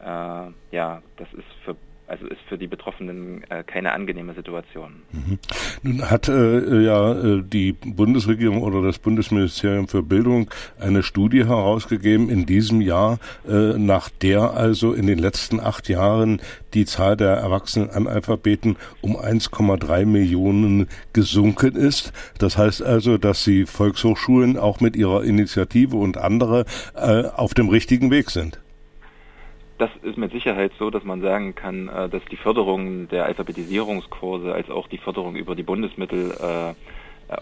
äh, 0.00 0.04
ja, 0.04 1.02
das 1.16 1.32
ist 1.32 1.48
für 1.64 1.76
also 2.06 2.26
ist 2.26 2.40
für 2.48 2.58
die 2.58 2.66
Betroffenen 2.66 3.42
äh, 3.50 3.64
keine 3.64 3.92
angenehme 3.92 4.34
Situation. 4.34 5.02
Mhm. 5.12 5.38
Nun 5.82 6.10
hat 6.10 6.28
äh, 6.28 6.82
ja 6.82 7.12
äh, 7.12 7.42
die 7.42 7.72
Bundesregierung 7.72 8.62
oder 8.62 8.82
das 8.82 8.98
Bundesministerium 8.98 9.88
für 9.88 10.02
Bildung 10.02 10.50
eine 10.78 11.02
Studie 11.02 11.44
herausgegeben 11.44 12.28
in 12.28 12.46
diesem 12.46 12.80
Jahr, 12.80 13.18
äh, 13.48 13.78
nach 13.78 14.08
der 14.08 14.54
also 14.54 14.92
in 14.92 15.06
den 15.06 15.18
letzten 15.18 15.60
acht 15.60 15.88
Jahren 15.88 16.40
die 16.74 16.84
Zahl 16.84 17.16
der 17.16 17.36
erwachsenen 17.36 17.90
Analphabeten 17.90 18.76
um 19.00 19.16
1,3 19.16 20.04
Millionen 20.06 20.88
gesunken 21.12 21.74
ist. 21.74 22.12
Das 22.38 22.56
heißt 22.56 22.82
also, 22.82 23.18
dass 23.18 23.44
die 23.44 23.66
Volkshochschulen 23.66 24.58
auch 24.58 24.80
mit 24.80 24.94
ihrer 24.96 25.24
Initiative 25.24 25.96
und 25.96 26.18
andere 26.18 26.66
äh, 26.94 27.24
auf 27.24 27.54
dem 27.54 27.68
richtigen 27.68 28.10
Weg 28.10 28.30
sind 28.30 28.60
das 29.78 29.90
ist 30.02 30.16
mit 30.16 30.32
Sicherheit 30.32 30.72
so, 30.78 30.90
dass 30.90 31.04
man 31.04 31.20
sagen 31.20 31.54
kann, 31.54 31.88
äh, 31.88 32.08
dass 32.08 32.24
die 32.30 32.36
Förderung 32.36 33.08
der 33.08 33.26
Alphabetisierungskurse 33.26 34.52
als 34.52 34.70
auch 34.70 34.88
die 34.88 34.98
Förderung 34.98 35.36
über 35.36 35.54
die 35.54 35.62
Bundesmittel 35.62 36.32
äh, 36.32 36.74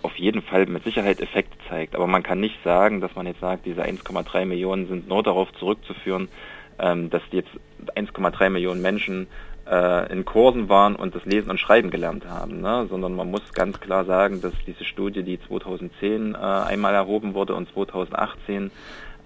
auf 0.03 0.16
jeden 0.16 0.42
Fall 0.42 0.66
mit 0.66 0.83
Sicherheit 0.85 1.20
Effekte 1.20 1.57
zeigt. 1.68 1.94
Aber 1.94 2.07
man 2.07 2.23
kann 2.23 2.40
nicht 2.40 2.59
sagen, 2.64 3.01
dass 3.01 3.14
man 3.14 3.27
jetzt 3.27 3.40
sagt, 3.40 3.66
diese 3.66 3.85
1,3 3.85 4.47
Millionen 4.47 4.88
sind 4.88 5.09
nur 5.09 5.23
darauf 5.23 5.53
zurückzuführen, 5.55 6.29
ähm, 6.79 7.11
dass 7.11 7.23
jetzt 7.31 7.51
1,3 7.94 8.51
Millionen 8.51 8.83
Menschen 8.83 9.29
äh, 9.70 10.11
in 10.12 10.25
Kursen 10.25 10.68
waren 10.68 10.97
und 10.97 11.14
das 11.14 11.25
Lesen 11.27 11.51
und 11.51 11.61
Schreiben 11.61 11.90
gelernt 11.90 12.27
haben, 12.27 12.61
ne? 12.61 12.87
sondern 12.88 13.14
man 13.14 13.31
muss 13.31 13.53
ganz 13.53 13.79
klar 13.79 14.05
sagen, 14.05 14.40
dass 14.40 14.55
diese 14.66 14.85
Studie, 14.85 15.23
die 15.23 15.40
2010 15.40 16.35
einmal 16.35 16.94
erhoben 16.94 17.35
wurde 17.35 17.55
und 17.55 17.73
2018 17.73 18.70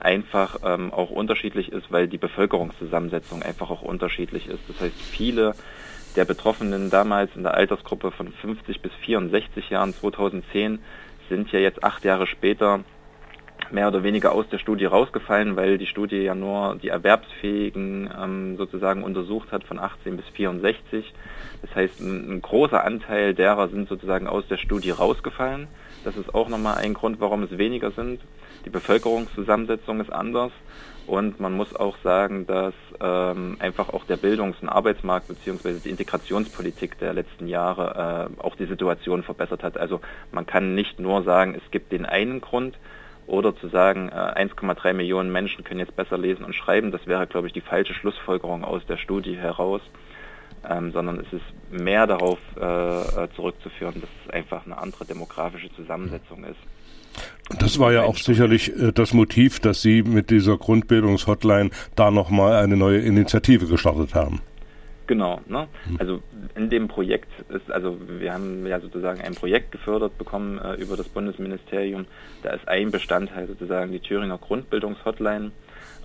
einfach 0.00 0.58
ähm, 0.62 0.92
auch 0.92 1.11
unterschiedlich 1.11 1.72
ist, 1.72 1.90
weil 1.90 2.08
die 2.08 2.18
Bevölkerungszusammensetzung 2.18 3.42
einfach 3.42 3.70
auch 3.70 3.82
unterschiedlich 3.82 4.46
ist. 4.46 4.61
Das 4.68 4.80
heißt, 4.80 4.96
viele 5.11 5.54
der 6.16 6.24
Betroffenen 6.24 6.90
damals 6.90 7.34
in 7.37 7.42
der 7.42 7.54
Altersgruppe 7.54 8.11
von 8.11 8.32
50 8.32 8.80
bis 8.80 8.92
64 9.04 9.70
Jahren 9.70 9.94
2010 9.94 10.78
sind 11.28 11.52
ja 11.52 11.58
jetzt 11.58 11.84
acht 11.84 12.04
Jahre 12.04 12.26
später 12.26 12.80
mehr 13.70 13.88
oder 13.88 14.02
weniger 14.02 14.33
aus 14.33 14.48
der 14.48 14.59
Studie 14.59 14.87
rausgefallen, 14.87 15.57
weil 15.57 15.78
die 15.78 15.87
Studie 15.87 16.18
ja 16.18 16.35
nur 16.35 16.76
die 16.83 16.88
Erwerbsfähigen 16.88 18.11
ähm, 18.16 18.57
sozusagen 18.57 19.02
untersucht 19.02 19.52
hat 19.52 19.64
von 19.64 19.78
18 19.78 20.16
bis 20.16 20.26
64. 20.28 21.12
Das 21.62 21.74
heißt, 21.74 22.00
ein, 22.00 22.31
ein, 22.31 22.42
großer 22.42 22.85
Anteil 22.85 23.35
derer 23.35 23.68
sind 23.68 23.88
sozusagen 23.88 24.26
aus 24.26 24.46
der 24.48 24.57
Studie 24.57 24.90
rausgefallen. 24.90 25.68
Das 26.04 26.16
ist 26.16 26.35
auch 26.35 26.48
nochmal 26.48 26.76
ein 26.76 26.94
Grund, 26.94 27.20
warum 27.20 27.42
es 27.42 27.59
weniger 27.59 27.90
sind. 27.90 28.20
Die 28.64 28.70
Bevölkerungszusammensetzung 28.70 30.00
ist 30.00 30.12
anders 30.12 30.52
und 31.07 31.40
man 31.40 31.57
muss 31.57 31.74
auch 31.74 31.96
sagen, 32.04 32.46
dass 32.46 32.74
ähm, 33.00 33.57
einfach 33.61 33.88
auch 33.88 34.04
der 34.04 34.18
Bildungs- 34.18 34.61
und 34.61 34.68
Arbeitsmarkt 34.68 35.28
beziehungsweise 35.28 35.81
die 35.81 35.88
Integrationspolitik 35.88 36.98
der 36.98 37.14
letzten 37.14 37.48
Jahre 37.48 38.28
äh, 38.38 38.42
auch 38.42 38.57
die 38.57 38.66
Situation 38.66 39.22
verbessert 39.22 39.62
hat. 39.62 39.78
Also 39.78 40.00
man 40.33 40.44
kann 40.44 40.74
nicht 40.74 41.00
nur 41.00 41.22
sagen, 41.22 41.54
es 41.54 41.70
gibt 41.70 41.92
den 41.92 42.04
einen 42.04 42.40
Grund 42.40 42.78
oder 43.29 43.55
zu 43.55 43.69
sagen, 43.69 44.09
äh, 44.09 44.14
1,3 44.14 44.93
Millionen 44.93 45.31
Menschen 45.31 45.62
können 45.62 45.81
jetzt 45.81 45.95
besser 45.95 46.19
lesen 46.19 46.45
und 46.45 46.55
schreiben. 46.55 46.91
Das 46.91 47.07
wäre, 47.07 47.27
glaube 47.27 47.47
ich, 47.47 47.53
die 47.53 47.61
falsche 47.61 47.95
Schlussfolgerung 47.95 48.64
aus 48.64 48.85
der 48.87 48.97
Studie 48.97 49.37
heraus. 49.37 49.83
Ähm, 50.69 50.91
sondern 50.91 51.21
es 51.21 51.33
ist 51.33 51.45
mehr 51.71 52.09
darauf 52.09 52.38
äh, 52.57 53.29
zurückzuführen, 53.37 53.95
dass 54.01 54.11
es 54.25 54.35
einfach 54.35 54.67
eine 54.67 54.77
andere 54.77 55.05
demografische 55.05 55.73
Zusammensetzung 55.77 56.43
ist. 56.43 56.59
Das 57.61 57.79
war 57.79 57.93
ja 57.93 58.03
auch 58.03 58.17
sicherlich 58.17 58.75
äh, 58.77 58.93
das 58.93 59.14
Motiv, 59.14 59.61
dass 59.61 59.83
Sie 59.83 60.03
mit 60.03 60.31
dieser 60.31 60.57
Grundbildungshotline 60.59 61.71
da 61.95 62.11
nochmal 62.11 62.55
eine 62.55 62.77
neue 62.77 62.99
Initiative 62.99 63.67
gestartet 63.67 64.14
haben. 64.14 64.41
Genau, 65.09 65.40
ne? 65.47 65.68
Also 65.99 66.23
in 66.55 66.68
dem 66.68 66.87
Projekt 66.87 67.31
ist, 67.49 67.71
also 67.73 67.99
wir 67.99 68.35
haben 68.35 68.66
ja 68.66 68.79
sozusagen 68.79 69.23
ein 69.23 69.35
Projekt 69.35 69.73
gefördert 69.73 70.18
bekommen 70.18 70.59
äh, 70.59 70.75
über 70.75 70.99
das 70.99 71.09
Bundesministerium. 71.09 72.05
Da 72.42 72.51
ist 72.51 72.68
ein 72.68 72.90
Bestandteil 72.90 73.47
sozusagen 73.47 73.90
die 73.90 74.01
Thüringer 74.01 74.37
Grundbildungshotline. 74.37 75.51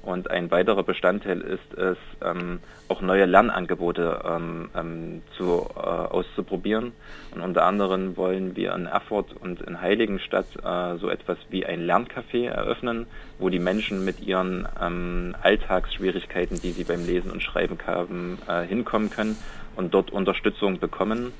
Und 0.03 0.29
ein 0.29 0.51
weiterer 0.51 0.83
Bestandteil 0.83 1.39
ist 1.39 1.73
es, 1.77 1.97
ähm, 2.21 2.59
auch 2.89 3.01
neue 3.01 3.23
Lernangebote 3.23 4.21
ähm, 4.25 4.69
ähm, 4.75 5.21
zu, 5.37 5.65
äh, 5.75 5.79
auszuprobieren. 5.79 6.91
Und 7.33 7.39
unter 7.39 7.63
anderem 7.63 8.17
wollen 8.17 8.57
wir 8.57 8.73
in 8.75 8.85
Erfurt 8.85 9.33
und 9.33 9.61
in 9.61 9.79
Heiligenstadt 9.79 10.47
äh, 10.61 10.97
so 10.97 11.09
etwas 11.09 11.37
wie 11.49 11.65
ein 11.65 11.85
Lerncafé 11.89 12.47
eröffnen, 12.47 13.07
wo 13.39 13.47
die 13.47 13.59
Menschen 13.59 14.03
mit 14.03 14.19
ihren 14.19 14.67
ähm, 14.81 15.35
Alltagsschwierigkeiten, 15.41 16.59
die 16.59 16.71
sie 16.71 16.83
beim 16.83 17.05
Lesen 17.05 17.31
und 17.31 17.41
Schreiben 17.41 17.77
haben, 17.87 18.39
äh, 18.45 18.63
hinkommen 18.63 19.09
können 19.09 19.37
und 19.77 19.93
dort 19.93 20.11
Unterstützung 20.11 20.79
bekommen. 20.79 21.31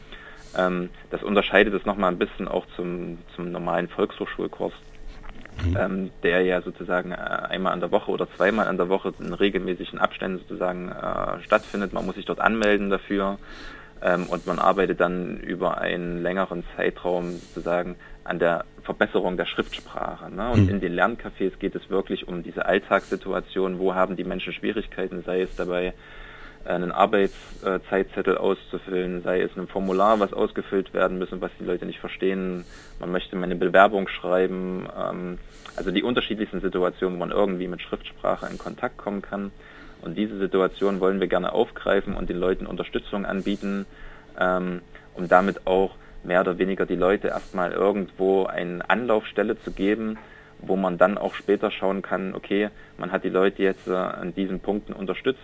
Ähm, 0.58 0.90
das 1.10 1.22
unterscheidet 1.22 1.74
es 1.74 1.86
nochmal 1.86 2.14
ein 2.14 2.18
bisschen 2.18 2.48
auch 2.48 2.66
zum, 2.78 3.18
zum 3.36 3.52
normalen 3.52 3.90
Volkshochschulkurs 3.90 4.74
mhm. 5.66 5.78
ähm, 5.78 6.12
der 6.24 6.42
ja 6.42 6.62
sozusagen 6.62 7.12
äh, 7.12 7.16
einmal 7.16 7.74
an 7.74 7.80
der 7.80 7.92
Woche 7.92 8.12
oder 8.12 8.28
zweimal 8.36 8.68
an 8.68 8.78
der 8.78 8.90
Woche 8.90 9.14
in 9.20 9.34
regelmäßigen 9.34 10.00
Abständen 10.00 10.40
sozusagen 10.40 10.90
äh, 10.90 11.42
stattfindet. 11.44 11.94
Man 11.94 12.06
muss 12.06 12.16
sich 12.16 12.26
dort 12.26 12.40
anmelden 12.40 12.90
dafür 12.90 13.38
ähm, 14.02 14.28
und 14.28 14.46
man 14.46 14.60
arbeitet 14.60 15.00
dann 15.00 15.38
über 15.38 15.80
einen 15.80 16.22
längeren 16.22 16.64
Zeitraum 16.76 17.32
sozusagen 17.32 17.96
an 18.24 18.40
der 18.40 18.66
Verbesserung 18.84 19.38
der 19.38 19.46
Schriftsprache. 19.46 20.34
Ne? 20.34 20.52
Und 20.52 20.64
mhm. 20.64 20.70
in 20.70 20.80
den 20.82 20.94
Lerncafés 20.94 21.58
geht 21.60 21.76
es 21.76 21.90
wirklich 21.90 22.28
um 22.28 22.44
diese 22.44 22.66
Alltagssituation, 22.66 23.80
wo 23.80 23.96
haben 23.96 24.16
die 24.16 24.24
Menschen 24.24 24.54
Schwierigkeiten, 24.54 25.24
sei 25.24 25.42
es 25.42 25.56
dabei, 25.56 25.94
einen 26.66 26.92
Arbeitszeitzettel 26.92 28.38
auszufüllen, 28.38 29.22
sei 29.22 29.42
es 29.42 29.56
ein 29.58 29.68
Formular, 29.68 30.20
was 30.20 30.34
ausgefüllt 30.34 30.94
werden 30.94 31.20
muss 31.20 31.32
und 31.32 31.42
was 31.42 31.52
die 31.60 31.66
Leute 31.66 31.86
nicht 31.86 32.00
verstehen. 32.00 32.66
Man 33.00 33.12
möchte 33.12 33.36
meine 33.36 33.56
Bewerbung 33.56 34.08
schreiben. 34.08 34.88
Ähm, 34.98 35.38
also 35.76 35.92
die 35.92 36.04
unterschiedlichsten 36.04 36.62
Situationen, 36.62 37.16
wo 37.16 37.20
man 37.20 37.32
irgendwie 37.32 37.68
mit 37.68 37.82
Schriftsprache 37.82 38.48
in 38.50 38.58
Kontakt 38.58 38.98
kommen 38.98 39.22
kann. 39.22 39.52
Und 40.02 40.18
diese 40.18 40.38
Situation 40.38 41.00
wollen 41.00 41.20
wir 41.20 41.28
gerne 41.28 41.54
aufgreifen 41.54 42.14
und 42.14 42.30
den 42.30 42.38
Leuten 42.38 42.66
Unterstützung 42.66 43.26
anbieten, 43.26 43.86
ähm, 44.40 44.82
um 45.16 45.28
damit 45.28 45.66
auch 45.66 45.96
mehr 46.24 46.42
oder 46.42 46.58
weniger 46.58 46.86
die 46.86 46.96
Leute 46.96 47.30
erstmal 47.30 47.72
irgendwo 47.72 48.46
eine 48.46 48.90
Anlaufstelle 48.90 49.60
zu 49.62 49.72
geben, 49.72 50.18
wo 50.60 50.76
man 50.76 50.98
dann 50.98 51.18
auch 51.18 51.34
später 51.34 51.72
schauen 51.72 52.02
kann, 52.02 52.36
okay, 52.36 52.70
man 52.98 53.12
hat 53.12 53.24
die 53.24 53.30
Leute 53.30 53.64
jetzt 53.64 53.88
äh, 53.88 53.94
an 53.94 54.34
diesen 54.34 54.60
Punkten 54.60 54.94
unterstützt 54.94 55.42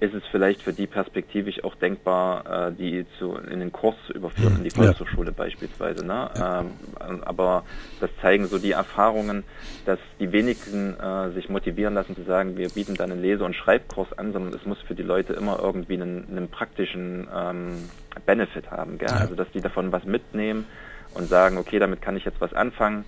ist 0.00 0.14
es 0.14 0.22
vielleicht 0.30 0.62
für 0.62 0.72
die 0.72 0.86
perspektivisch 0.86 1.62
auch 1.64 1.76
denkbar, 1.76 2.68
äh, 2.68 2.72
die 2.72 3.06
zu, 3.18 3.36
in 3.36 3.60
den 3.60 3.72
Kurs 3.72 3.94
zu 4.06 4.12
überführen, 4.12 4.56
in 4.56 4.64
die 4.64 4.70
Volkshochschule 4.70 5.30
ja. 5.30 5.34
beispielsweise. 5.36 6.04
Ne? 6.04 6.30
Ja. 6.36 6.60
Ähm, 6.60 7.22
aber 7.24 7.64
das 8.00 8.10
zeigen 8.20 8.46
so 8.46 8.58
die 8.58 8.72
Erfahrungen, 8.72 9.44
dass 9.86 9.98
die 10.18 10.32
wenigsten 10.32 10.98
äh, 10.98 11.30
sich 11.30 11.48
motivieren 11.48 11.94
lassen 11.94 12.16
zu 12.16 12.22
sagen, 12.24 12.56
wir 12.56 12.68
bieten 12.70 12.94
dann 12.94 13.12
einen 13.12 13.22
Lese- 13.22 13.44
und 13.44 13.54
Schreibkurs 13.54 14.12
an, 14.18 14.32
sondern 14.32 14.52
es 14.52 14.66
muss 14.66 14.80
für 14.82 14.94
die 14.94 15.02
Leute 15.02 15.32
immer 15.32 15.60
irgendwie 15.62 15.94
einen, 15.94 16.26
einen 16.28 16.48
praktischen 16.48 17.28
ähm, 17.34 17.88
Benefit 18.26 18.70
haben. 18.70 18.98
Gell? 18.98 19.08
Ja. 19.08 19.18
Also 19.18 19.34
dass 19.34 19.50
die 19.52 19.60
davon 19.60 19.92
was 19.92 20.04
mitnehmen 20.04 20.66
und 21.14 21.28
sagen, 21.28 21.56
okay, 21.56 21.78
damit 21.78 22.02
kann 22.02 22.16
ich 22.16 22.24
jetzt 22.24 22.40
was 22.40 22.52
anfangen, 22.52 23.04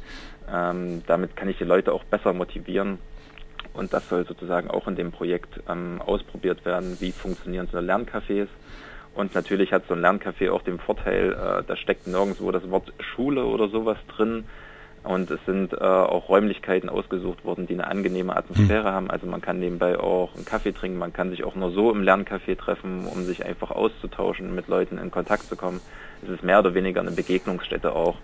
ähm, 0.53 1.03
damit 1.07 1.37
kann 1.37 1.49
ich 1.49 1.59
die 1.59 1.65
Leute 1.65 1.93
auch 1.93 2.05
besser 2.05 2.33
motivieren 2.33 2.99
und 3.77 3.93
das 3.93 4.09
soll 4.09 4.27
sozusagen 4.27 4.71
auch 4.71 4.89
in 4.89 4.97
dem 4.97 5.13
Projekt 5.13 5.61
ähm, 5.69 6.01
ausprobiert 6.05 6.65
werden, 6.65 6.97
wie 7.01 7.13
funktionieren 7.13 7.69
so 7.71 7.79
Lerncafés. 7.79 8.49
Und 9.15 9.35
natürlich 9.35 9.73
hat 9.73 9.85
so 9.89 9.95
ein 9.95 10.01
Lerncafé 10.01 10.51
auch 10.51 10.63
den 10.63 10.79
Vorteil, 10.79 11.33
äh, 11.33 11.63
da 11.67 11.77
steckt 11.77 12.07
nirgendwo 12.07 12.51
das 12.53 12.69
Wort 12.71 12.93
Schule 13.01 13.45
oder 13.45 13.69
sowas 13.69 13.99
drin. 14.15 14.45
Und 15.05 15.31
es 15.31 15.39
sind 15.47 15.73
äh, 15.73 15.77
auch 15.77 16.29
Räumlichkeiten 16.29 16.89
ausgesucht 16.89 17.45
worden, 17.45 17.67
die 17.67 17.75
eine 17.75 17.87
angenehme 17.87 18.37
Atmosphäre 18.37 18.91
mhm. 18.91 18.95
haben. 18.95 19.11
Also 19.11 19.27
man 19.27 19.41
kann 19.41 19.61
nebenbei 19.61 19.99
auch 19.99 20.35
einen 20.35 20.45
Kaffee 20.45 20.73
trinken, 20.73 20.99
man 20.99 21.13
kann 21.13 21.31
sich 21.31 21.45
auch 21.45 21.55
nur 21.55 21.71
so 21.71 21.93
im 21.93 22.03
Lerncafé 22.03 22.57
treffen, 22.57 23.07
um 23.07 23.25
sich 23.25 23.45
einfach 23.45 23.71
auszutauschen, 23.71 24.55
mit 24.55 24.67
Leuten 24.67 24.99
in 24.99 25.13
Kontakt 25.13 25.45
zu 25.45 25.55
kommen. 25.57 25.81
Es 26.23 26.29
ist 26.29 26.43
mehr 26.43 26.59
oder 26.59 26.75
weniger 26.75 27.01
eine 27.03 27.13
Begegnungsstätte 27.13 27.95
auch, 27.95 28.17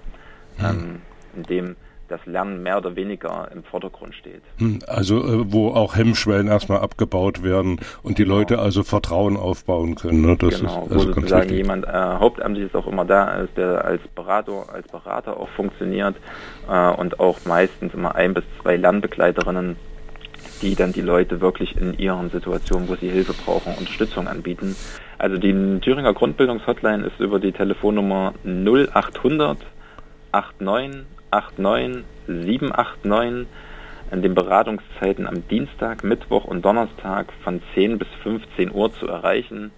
mhm. 0.58 0.64
ähm, 0.64 1.02
in 1.36 1.42
dem 1.44 1.76
das 2.12 2.24
Lernen 2.26 2.62
mehr 2.62 2.78
oder 2.78 2.94
weniger 2.94 3.48
im 3.52 3.64
Vordergrund 3.64 4.14
steht. 4.14 4.42
Hm, 4.58 4.80
also 4.86 5.18
äh, 5.18 5.52
wo 5.52 5.70
auch 5.70 5.96
Hemmschwellen 5.96 6.46
erstmal 6.46 6.80
abgebaut 6.80 7.42
werden 7.42 7.80
und 8.02 8.18
die 8.18 8.24
genau. 8.24 8.36
Leute 8.36 8.58
also 8.58 8.82
Vertrauen 8.82 9.36
aufbauen 9.36 9.94
können. 9.94 10.22
Ne? 10.22 10.36
Das 10.36 10.60
genau, 10.60 10.84
ist, 10.84 10.92
also 10.92 11.08
wo 11.08 11.12
sozusagen 11.12 11.54
jemand 11.54 11.86
äh, 11.86 11.90
hauptamtlich 11.90 12.66
ist 12.66 12.76
auch 12.76 12.86
immer 12.86 13.04
da 13.04 13.40
ist, 13.40 13.56
der 13.56 13.84
als 13.84 14.02
Berater, 14.14 14.66
als 14.72 14.86
Berater 14.88 15.38
auch 15.38 15.48
funktioniert 15.48 16.16
äh, 16.70 16.90
und 16.90 17.18
auch 17.18 17.38
meistens 17.46 17.94
immer 17.94 18.14
ein 18.14 18.34
bis 18.34 18.44
zwei 18.60 18.76
Lernbegleiterinnen 18.76 19.76
die 20.60 20.76
dann 20.76 20.92
die 20.92 21.00
Leute 21.00 21.40
wirklich 21.40 21.76
in 21.76 21.98
ihren 21.98 22.30
Situationen, 22.30 22.88
wo 22.88 22.94
sie 22.94 23.08
Hilfe 23.08 23.32
brauchen, 23.32 23.74
Unterstützung 23.74 24.28
anbieten. 24.28 24.76
Also 25.18 25.36
die 25.36 25.80
Thüringer 25.80 26.14
Grundbildungshotline 26.14 27.04
ist 27.04 27.18
über 27.18 27.40
die 27.40 27.50
Telefonnummer 27.50 28.34
0800 28.44 29.58
89 30.32 31.04
89 31.32 32.04
789 32.26 33.46
in 34.12 34.22
den 34.22 34.34
Beratungszeiten 34.34 35.26
am 35.26 35.48
Dienstag, 35.48 36.04
Mittwoch 36.04 36.44
und 36.44 36.64
Donnerstag 36.64 37.32
von 37.42 37.62
10 37.74 37.98
bis 37.98 38.08
15 38.22 38.72
Uhr 38.72 38.92
zu 38.92 39.08
erreichen. 39.08 39.70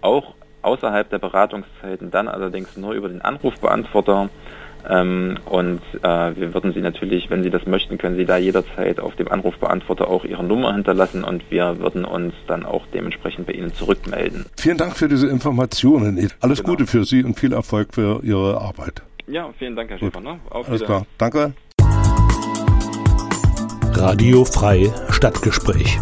Auch 0.00 0.34
außerhalb 0.62 1.08
der 1.08 1.20
Beratungszeiten, 1.20 2.10
dann 2.10 2.28
allerdings 2.28 2.76
nur 2.76 2.92
über 2.92 3.08
den 3.08 3.22
Anrufbeantworter. 3.22 4.28
Ähm, 4.88 5.38
und 5.46 5.80
äh, 6.02 6.36
wir 6.36 6.54
würden 6.54 6.72
Sie 6.72 6.80
natürlich, 6.80 7.30
wenn 7.30 7.42
Sie 7.42 7.50
das 7.50 7.66
möchten, 7.66 7.98
können 7.98 8.16
Sie 8.16 8.24
da 8.24 8.36
jederzeit 8.36 9.00
auf 9.00 9.16
dem 9.16 9.28
Anrufbeantworter 9.28 10.08
auch 10.08 10.24
Ihre 10.24 10.44
Nummer 10.44 10.74
hinterlassen 10.74 11.24
und 11.24 11.50
wir 11.50 11.78
würden 11.78 12.04
uns 12.04 12.34
dann 12.46 12.64
auch 12.64 12.86
dementsprechend 12.92 13.46
bei 13.46 13.52
Ihnen 13.52 13.72
zurückmelden. 13.74 14.46
Vielen 14.56 14.78
Dank 14.78 14.96
für 14.96 15.08
diese 15.08 15.28
Informationen. 15.28 16.30
Alles 16.40 16.58
genau. 16.58 16.70
Gute 16.70 16.86
für 16.86 17.04
Sie 17.04 17.24
und 17.24 17.38
viel 17.38 17.52
Erfolg 17.52 17.94
für 17.94 18.22
Ihre 18.22 18.60
Arbeit. 18.60 19.02
Ja, 19.28 19.52
vielen 19.58 19.74
Dank, 19.74 19.90
Herr 19.90 19.98
Schäfer. 19.98 20.20
Ne? 20.20 20.38
Auf 20.50 20.68
Alles 20.68 20.84
klar, 20.84 21.04
danke. 21.18 21.52
Radio 23.92 24.44
Frei 24.44 24.92
Stadtgespräch. 25.10 25.98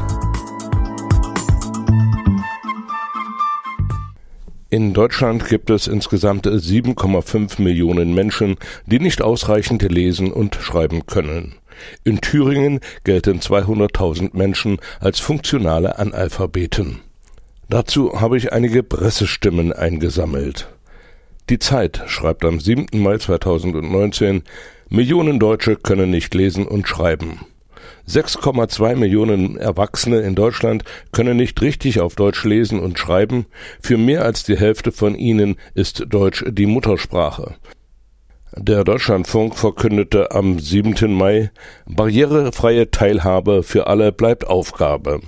In 4.68 4.92
Deutschland 4.92 5.48
gibt 5.48 5.70
es 5.70 5.86
insgesamt 5.86 6.46
7,5 6.46 7.62
Millionen 7.62 8.12
Menschen, 8.12 8.56
die 8.86 8.98
nicht 8.98 9.22
ausreichend 9.22 9.82
lesen 9.82 10.32
und 10.32 10.56
schreiben 10.56 11.06
können. 11.06 11.54
In 12.02 12.20
Thüringen 12.20 12.80
gelten 13.04 13.38
200.000 13.38 14.36
Menschen 14.36 14.78
als 15.00 15.20
funktionale 15.20 15.98
Analphabeten. 15.98 17.00
Dazu 17.70 18.20
habe 18.20 18.36
ich 18.36 18.52
einige 18.52 18.82
Pressestimmen 18.82 19.72
eingesammelt. 19.72 20.73
Die 21.50 21.58
Zeit 21.58 22.02
schreibt 22.06 22.42
am 22.46 22.58
7. 22.58 22.86
Mai 22.94 23.18
2019, 23.18 24.44
Millionen 24.88 25.38
Deutsche 25.38 25.76
können 25.76 26.10
nicht 26.10 26.34
lesen 26.34 26.66
und 26.66 26.88
schreiben. 26.88 27.40
6,2 28.08 28.96
Millionen 28.96 29.58
Erwachsene 29.58 30.20
in 30.20 30.34
Deutschland 30.34 30.84
können 31.12 31.36
nicht 31.36 31.60
richtig 31.60 32.00
auf 32.00 32.14
Deutsch 32.14 32.44
lesen 32.44 32.80
und 32.80 32.98
schreiben. 32.98 33.44
Für 33.82 33.98
mehr 33.98 34.24
als 34.24 34.44
die 34.44 34.56
Hälfte 34.56 34.90
von 34.90 35.14
ihnen 35.14 35.56
ist 35.74 36.04
Deutsch 36.08 36.46
die 36.48 36.66
Muttersprache. 36.66 37.56
Der 38.56 38.84
Deutschlandfunk 38.84 39.56
verkündete 39.56 40.30
am 40.30 40.58
7. 40.58 41.12
Mai, 41.12 41.50
barrierefreie 41.86 42.90
Teilhabe 42.90 43.62
für 43.62 43.86
alle 43.86 44.12
bleibt 44.12 44.46
Aufgabe. 44.46 45.20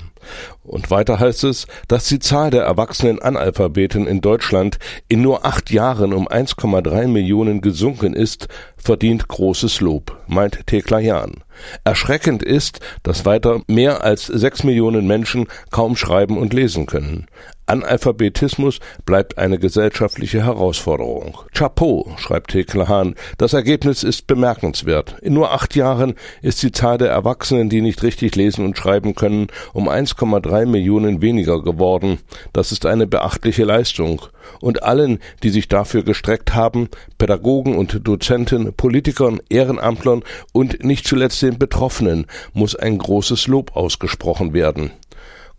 Und 0.66 0.90
weiter 0.90 1.20
heißt 1.20 1.44
es, 1.44 1.66
dass 1.88 2.06
die 2.06 2.18
Zahl 2.18 2.50
der 2.50 2.64
erwachsenen 2.64 3.22
Analphabeten 3.22 4.06
in 4.06 4.20
Deutschland 4.20 4.78
in 5.08 5.22
nur 5.22 5.44
acht 5.44 5.70
Jahren 5.70 6.12
um 6.12 6.28
1,3 6.28 7.06
Millionen 7.06 7.60
gesunken 7.60 8.14
ist, 8.14 8.48
verdient 8.76 9.28
großes 9.28 9.80
Lob, 9.80 10.16
meint 10.26 10.66
Thekla 10.66 10.98
Jahn. 10.98 11.42
Erschreckend 11.84 12.42
ist, 12.42 12.80
dass 13.02 13.24
weiter 13.24 13.62
mehr 13.66 14.04
als 14.04 14.26
sechs 14.26 14.64
Millionen 14.64 15.06
Menschen 15.06 15.46
kaum 15.70 15.96
schreiben 15.96 16.38
und 16.38 16.52
lesen 16.52 16.86
können. 16.86 17.26
Analphabetismus 17.66 18.78
bleibt 19.04 19.38
eine 19.38 19.58
gesellschaftliche 19.58 20.44
Herausforderung. 20.44 21.38
Chapeau, 21.52 22.14
schreibt 22.16 22.52
Thekla 22.52 22.86
Hahn, 22.86 23.16
das 23.38 23.54
Ergebnis 23.54 24.04
ist 24.04 24.28
bemerkenswert. 24.28 25.16
In 25.20 25.34
nur 25.34 25.52
acht 25.52 25.74
Jahren 25.74 26.14
ist 26.42 26.62
die 26.62 26.70
Zahl 26.70 26.96
der 26.96 27.10
Erwachsenen, 27.10 27.68
die 27.68 27.80
nicht 27.80 28.04
richtig 28.04 28.36
lesen 28.36 28.64
und 28.64 28.78
schreiben 28.78 29.16
können, 29.16 29.48
um 29.72 29.88
1,3 29.88 30.55
Millionen 30.64 31.20
weniger 31.20 31.62
geworden. 31.62 32.18
Das 32.52 32.72
ist 32.72 32.86
eine 32.86 33.06
beachtliche 33.06 33.64
Leistung. 33.64 34.22
Und 34.60 34.84
allen, 34.84 35.18
die 35.42 35.50
sich 35.50 35.68
dafür 35.68 36.04
gestreckt 36.04 36.54
haben, 36.54 36.88
Pädagogen 37.18 37.76
und 37.76 38.06
Dozenten, 38.06 38.72
Politikern, 38.72 39.40
Ehrenamtlern 39.50 40.22
und 40.52 40.84
nicht 40.84 41.06
zuletzt 41.06 41.42
den 41.42 41.58
Betroffenen, 41.58 42.26
muss 42.54 42.76
ein 42.76 42.96
großes 42.96 43.48
Lob 43.48 43.76
ausgesprochen 43.76 44.54
werden 44.54 44.92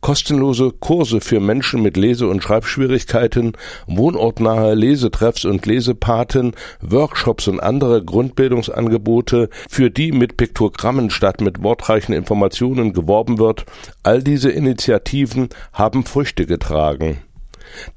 kostenlose 0.07 0.71
Kurse 0.71 1.19
für 1.19 1.41
Menschen 1.41 1.81
mit 1.81 1.97
Lese- 1.97 2.29
und 2.29 2.41
Schreibschwierigkeiten, 2.41 3.57
wohnortnahe 3.87 4.73
Lesetreffs 4.73 5.43
und 5.43 5.65
Lesepaten, 5.65 6.53
Workshops 6.79 7.49
und 7.49 7.59
andere 7.59 8.05
Grundbildungsangebote, 8.05 9.49
für 9.69 9.91
die 9.91 10.13
mit 10.13 10.37
Piktogrammen 10.37 11.09
statt 11.09 11.41
mit 11.41 11.61
wortreichen 11.61 12.13
Informationen 12.13 12.93
geworben 12.93 13.37
wird, 13.37 13.65
all 14.01 14.23
diese 14.23 14.49
Initiativen 14.49 15.49
haben 15.73 16.05
Früchte 16.05 16.45
getragen. 16.45 17.17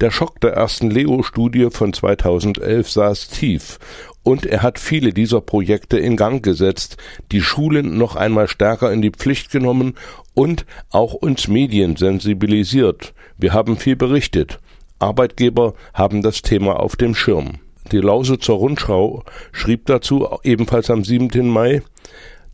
Der 0.01 0.11
Schock 0.11 0.41
der 0.41 0.53
ersten 0.53 0.91
Leo-Studie 0.91 1.69
von 1.71 1.93
2011 1.93 2.91
saß 2.91 3.29
tief 3.29 3.79
und 4.23 4.47
er 4.47 4.63
hat 4.63 4.79
viele 4.79 5.13
dieser 5.13 5.41
Projekte 5.41 5.99
in 5.99 6.17
Gang 6.17 6.43
gesetzt, 6.43 6.97
die 7.33 7.41
Schulen 7.41 7.97
noch 7.97 8.17
einmal 8.17 8.49
stärker 8.49 8.93
in 8.93 9.03
die 9.03 9.11
Pflicht 9.11 9.51
genommen 9.51 9.95
und 10.35 10.67
auch 10.91 11.15
uns 11.15 11.49
Medien 11.49 11.97
sensibilisiert. 11.97 13.15
Wir 13.39 13.53
haben 13.53 13.77
viel 13.77 13.97
berichtet. 13.97 14.59
Arbeitgeber 14.99 15.75
haben 15.95 16.23
das 16.23 16.43
Thema 16.43 16.79
auf 16.79 16.97
dem 16.97 17.15
Schirm. 17.15 17.61
Die 17.91 17.99
Lausitzer 17.99 18.53
Rundschau 18.53 19.25
schrieb 19.51 19.87
dazu 19.87 20.29
ebenfalls 20.45 20.91
am 20.91 21.03
7. 21.03 21.49
Mai, 21.49 21.83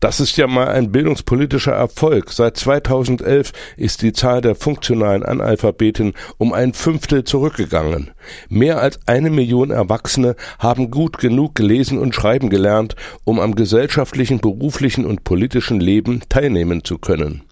das 0.01 0.21
ist 0.21 0.37
ja 0.37 0.47
mal 0.47 0.69
ein 0.69 0.93
bildungspolitischer 0.93 1.73
Erfolg. 1.73 2.33
Seit 2.33 2.57
2011 2.57 3.53
ist 3.77 4.03
die 4.03 4.13
Zahl 4.13 4.41
der 4.41 4.55
funktionalen 4.55 5.23
Analphabeten 5.23 6.13
um 6.39 6.53
ein 6.53 6.75
Fünftel 6.75 7.25
zurückgegangen. 7.25 8.11
Mehr 8.49 8.81
als 8.81 9.01
eine 9.07 9.31
Million 9.31 9.71
Erwachsene 9.71 10.37
haben 10.59 10.91
gut 10.91 11.19
genug 11.19 11.55
gelesen 11.55 11.99
und 11.99 12.15
schreiben 12.15 12.51
gelernt, 12.51 12.97
um 13.25 13.41
am 13.41 13.55
gesellschaftlichen, 13.55 14.41
beruflichen 14.41 15.07
und 15.07 15.25
politischen 15.25 15.81
Leben 15.81 16.21
teilnehmen 16.29 16.85
zu 16.85 16.99
können. 16.99 17.43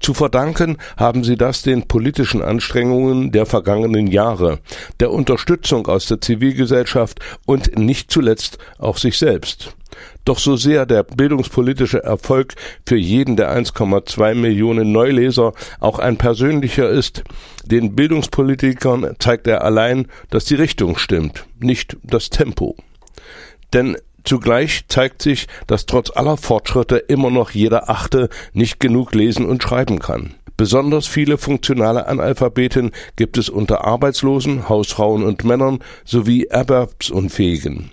Zu 0.00 0.14
verdanken 0.14 0.76
haben 0.96 1.24
sie 1.24 1.36
das 1.36 1.62
den 1.62 1.86
politischen 1.86 2.42
Anstrengungen 2.42 3.32
der 3.32 3.46
vergangenen 3.46 4.06
Jahre, 4.06 4.58
der 5.00 5.12
Unterstützung 5.12 5.86
aus 5.86 6.06
der 6.06 6.20
Zivilgesellschaft 6.20 7.20
und 7.46 7.78
nicht 7.78 8.10
zuletzt 8.10 8.58
auch 8.78 8.96
sich 8.96 9.18
selbst. 9.18 9.76
Doch 10.28 10.38
so 10.38 10.56
sehr 10.56 10.84
der 10.84 11.04
bildungspolitische 11.04 12.04
Erfolg 12.04 12.54
für 12.86 12.98
jeden 12.98 13.36
der 13.36 13.50
1,2 13.50 14.34
Millionen 14.34 14.92
Neuleser 14.92 15.54
auch 15.80 15.98
ein 15.98 16.18
persönlicher 16.18 16.86
ist, 16.86 17.24
den 17.64 17.96
Bildungspolitikern 17.96 19.16
zeigt 19.18 19.46
er 19.46 19.64
allein, 19.64 20.06
dass 20.28 20.44
die 20.44 20.56
Richtung 20.56 20.98
stimmt, 20.98 21.46
nicht 21.60 21.96
das 22.02 22.28
Tempo. 22.28 22.76
Denn 23.72 23.96
Zugleich 24.24 24.84
zeigt 24.88 25.22
sich, 25.22 25.46
dass 25.66 25.86
trotz 25.86 26.10
aller 26.14 26.36
Fortschritte 26.36 26.96
immer 26.98 27.30
noch 27.30 27.52
jeder 27.52 27.88
Achte 27.88 28.28
nicht 28.52 28.78
genug 28.80 29.14
lesen 29.14 29.46
und 29.46 29.62
schreiben 29.62 29.98
kann. 29.98 30.34
Besonders 30.58 31.06
viele 31.06 31.38
funktionale 31.38 32.06
Analphabeten 32.06 32.90
gibt 33.16 33.38
es 33.38 33.48
unter 33.48 33.86
Arbeitslosen, 33.86 34.68
Hausfrauen 34.68 35.24
und 35.24 35.44
Männern 35.44 35.78
sowie 36.04 36.44
Erwerbsunfähigen. 36.44 37.92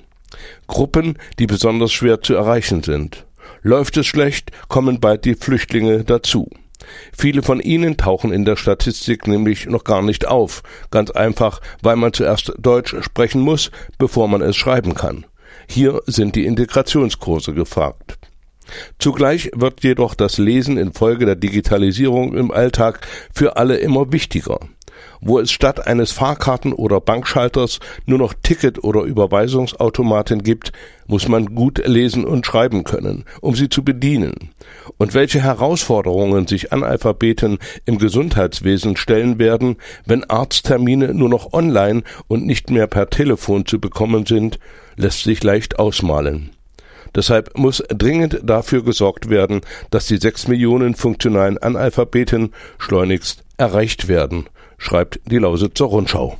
Gruppen, 0.67 1.17
die 1.39 1.47
besonders 1.47 1.91
schwer 1.91 2.21
zu 2.21 2.33
erreichen 2.35 2.83
sind. 2.83 3.25
Läuft 3.61 3.97
es 3.97 4.07
schlecht, 4.07 4.51
kommen 4.67 4.99
bald 4.99 5.25
die 5.25 5.35
Flüchtlinge 5.35 6.03
dazu. 6.03 6.49
Viele 7.17 7.41
von 7.41 7.59
ihnen 7.59 7.97
tauchen 7.97 8.31
in 8.31 8.45
der 8.45 8.55
Statistik 8.55 9.27
nämlich 9.27 9.65
noch 9.65 9.83
gar 9.83 10.01
nicht 10.01 10.27
auf, 10.27 10.61
ganz 10.91 11.11
einfach, 11.11 11.61
weil 11.81 11.95
man 11.95 12.13
zuerst 12.13 12.53
Deutsch 12.59 12.95
sprechen 13.01 13.41
muss, 13.41 13.71
bevor 13.97 14.27
man 14.27 14.41
es 14.41 14.55
schreiben 14.55 14.93
kann. 14.93 15.25
Hier 15.67 16.01
sind 16.05 16.35
die 16.35 16.45
Integrationskurse 16.45 17.53
gefragt. 17.53 18.17
Zugleich 18.99 19.51
wird 19.55 19.83
jedoch 19.83 20.15
das 20.15 20.37
Lesen 20.37 20.77
infolge 20.77 21.25
der 21.25 21.35
Digitalisierung 21.35 22.35
im 22.35 22.51
Alltag 22.51 23.07
für 23.33 23.57
alle 23.57 23.77
immer 23.77 24.11
wichtiger 24.11 24.59
wo 25.25 25.39
es 25.39 25.51
statt 25.51 25.88
eines 25.88 26.11
Fahrkarten- 26.11 26.71
oder 26.71 27.01
Bankschalters 27.01 27.79
nur 28.05 28.19
noch 28.19 28.33
Ticket- 28.43 28.83
oder 28.83 29.01
Überweisungsautomaten 29.01 30.43
gibt, 30.43 30.71
muss 31.07 31.27
man 31.27 31.55
gut 31.55 31.85
lesen 31.85 32.25
und 32.25 32.45
schreiben 32.45 32.83
können, 32.83 33.25
um 33.41 33.55
sie 33.55 33.67
zu 33.67 33.83
bedienen. 33.83 34.51
Und 34.97 35.13
welche 35.15 35.41
Herausforderungen 35.41 36.47
sich 36.47 36.71
Analphabeten 36.71 37.57
im 37.85 37.97
Gesundheitswesen 37.97 38.95
stellen 38.97 39.39
werden, 39.39 39.77
wenn 40.05 40.23
Arzttermine 40.23 41.13
nur 41.13 41.29
noch 41.29 41.53
online 41.53 42.03
und 42.27 42.45
nicht 42.45 42.69
mehr 42.69 42.88
per 42.88 43.09
Telefon 43.09 43.65
zu 43.65 43.81
bekommen 43.81 44.27
sind, 44.27 44.59
lässt 44.95 45.23
sich 45.23 45.43
leicht 45.43 45.79
ausmalen. 45.79 46.51
Deshalb 47.15 47.57
muss 47.57 47.81
dringend 47.88 48.41
dafür 48.43 48.83
gesorgt 48.83 49.29
werden, 49.29 49.61
dass 49.89 50.05
die 50.05 50.17
sechs 50.17 50.47
Millionen 50.47 50.93
funktionalen 50.93 51.57
Analphabeten 51.57 52.53
schleunigst 52.77 53.43
erreicht 53.57 54.07
werden 54.07 54.45
schreibt 54.77 55.19
die 55.25 55.38
Lausitzer 55.38 55.85
Rundschau. 55.85 56.38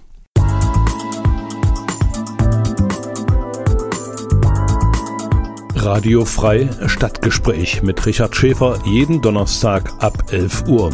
Radio 5.76 6.26
Frei 6.26 6.68
Stadtgespräch 6.88 7.84
mit 7.84 8.06
Richard 8.08 8.36
Schäfer 8.36 8.80
jeden 8.86 9.22
Donnerstag 9.22 9.94
ab 10.00 10.32
11 10.32 10.68
Uhr. 10.68 10.90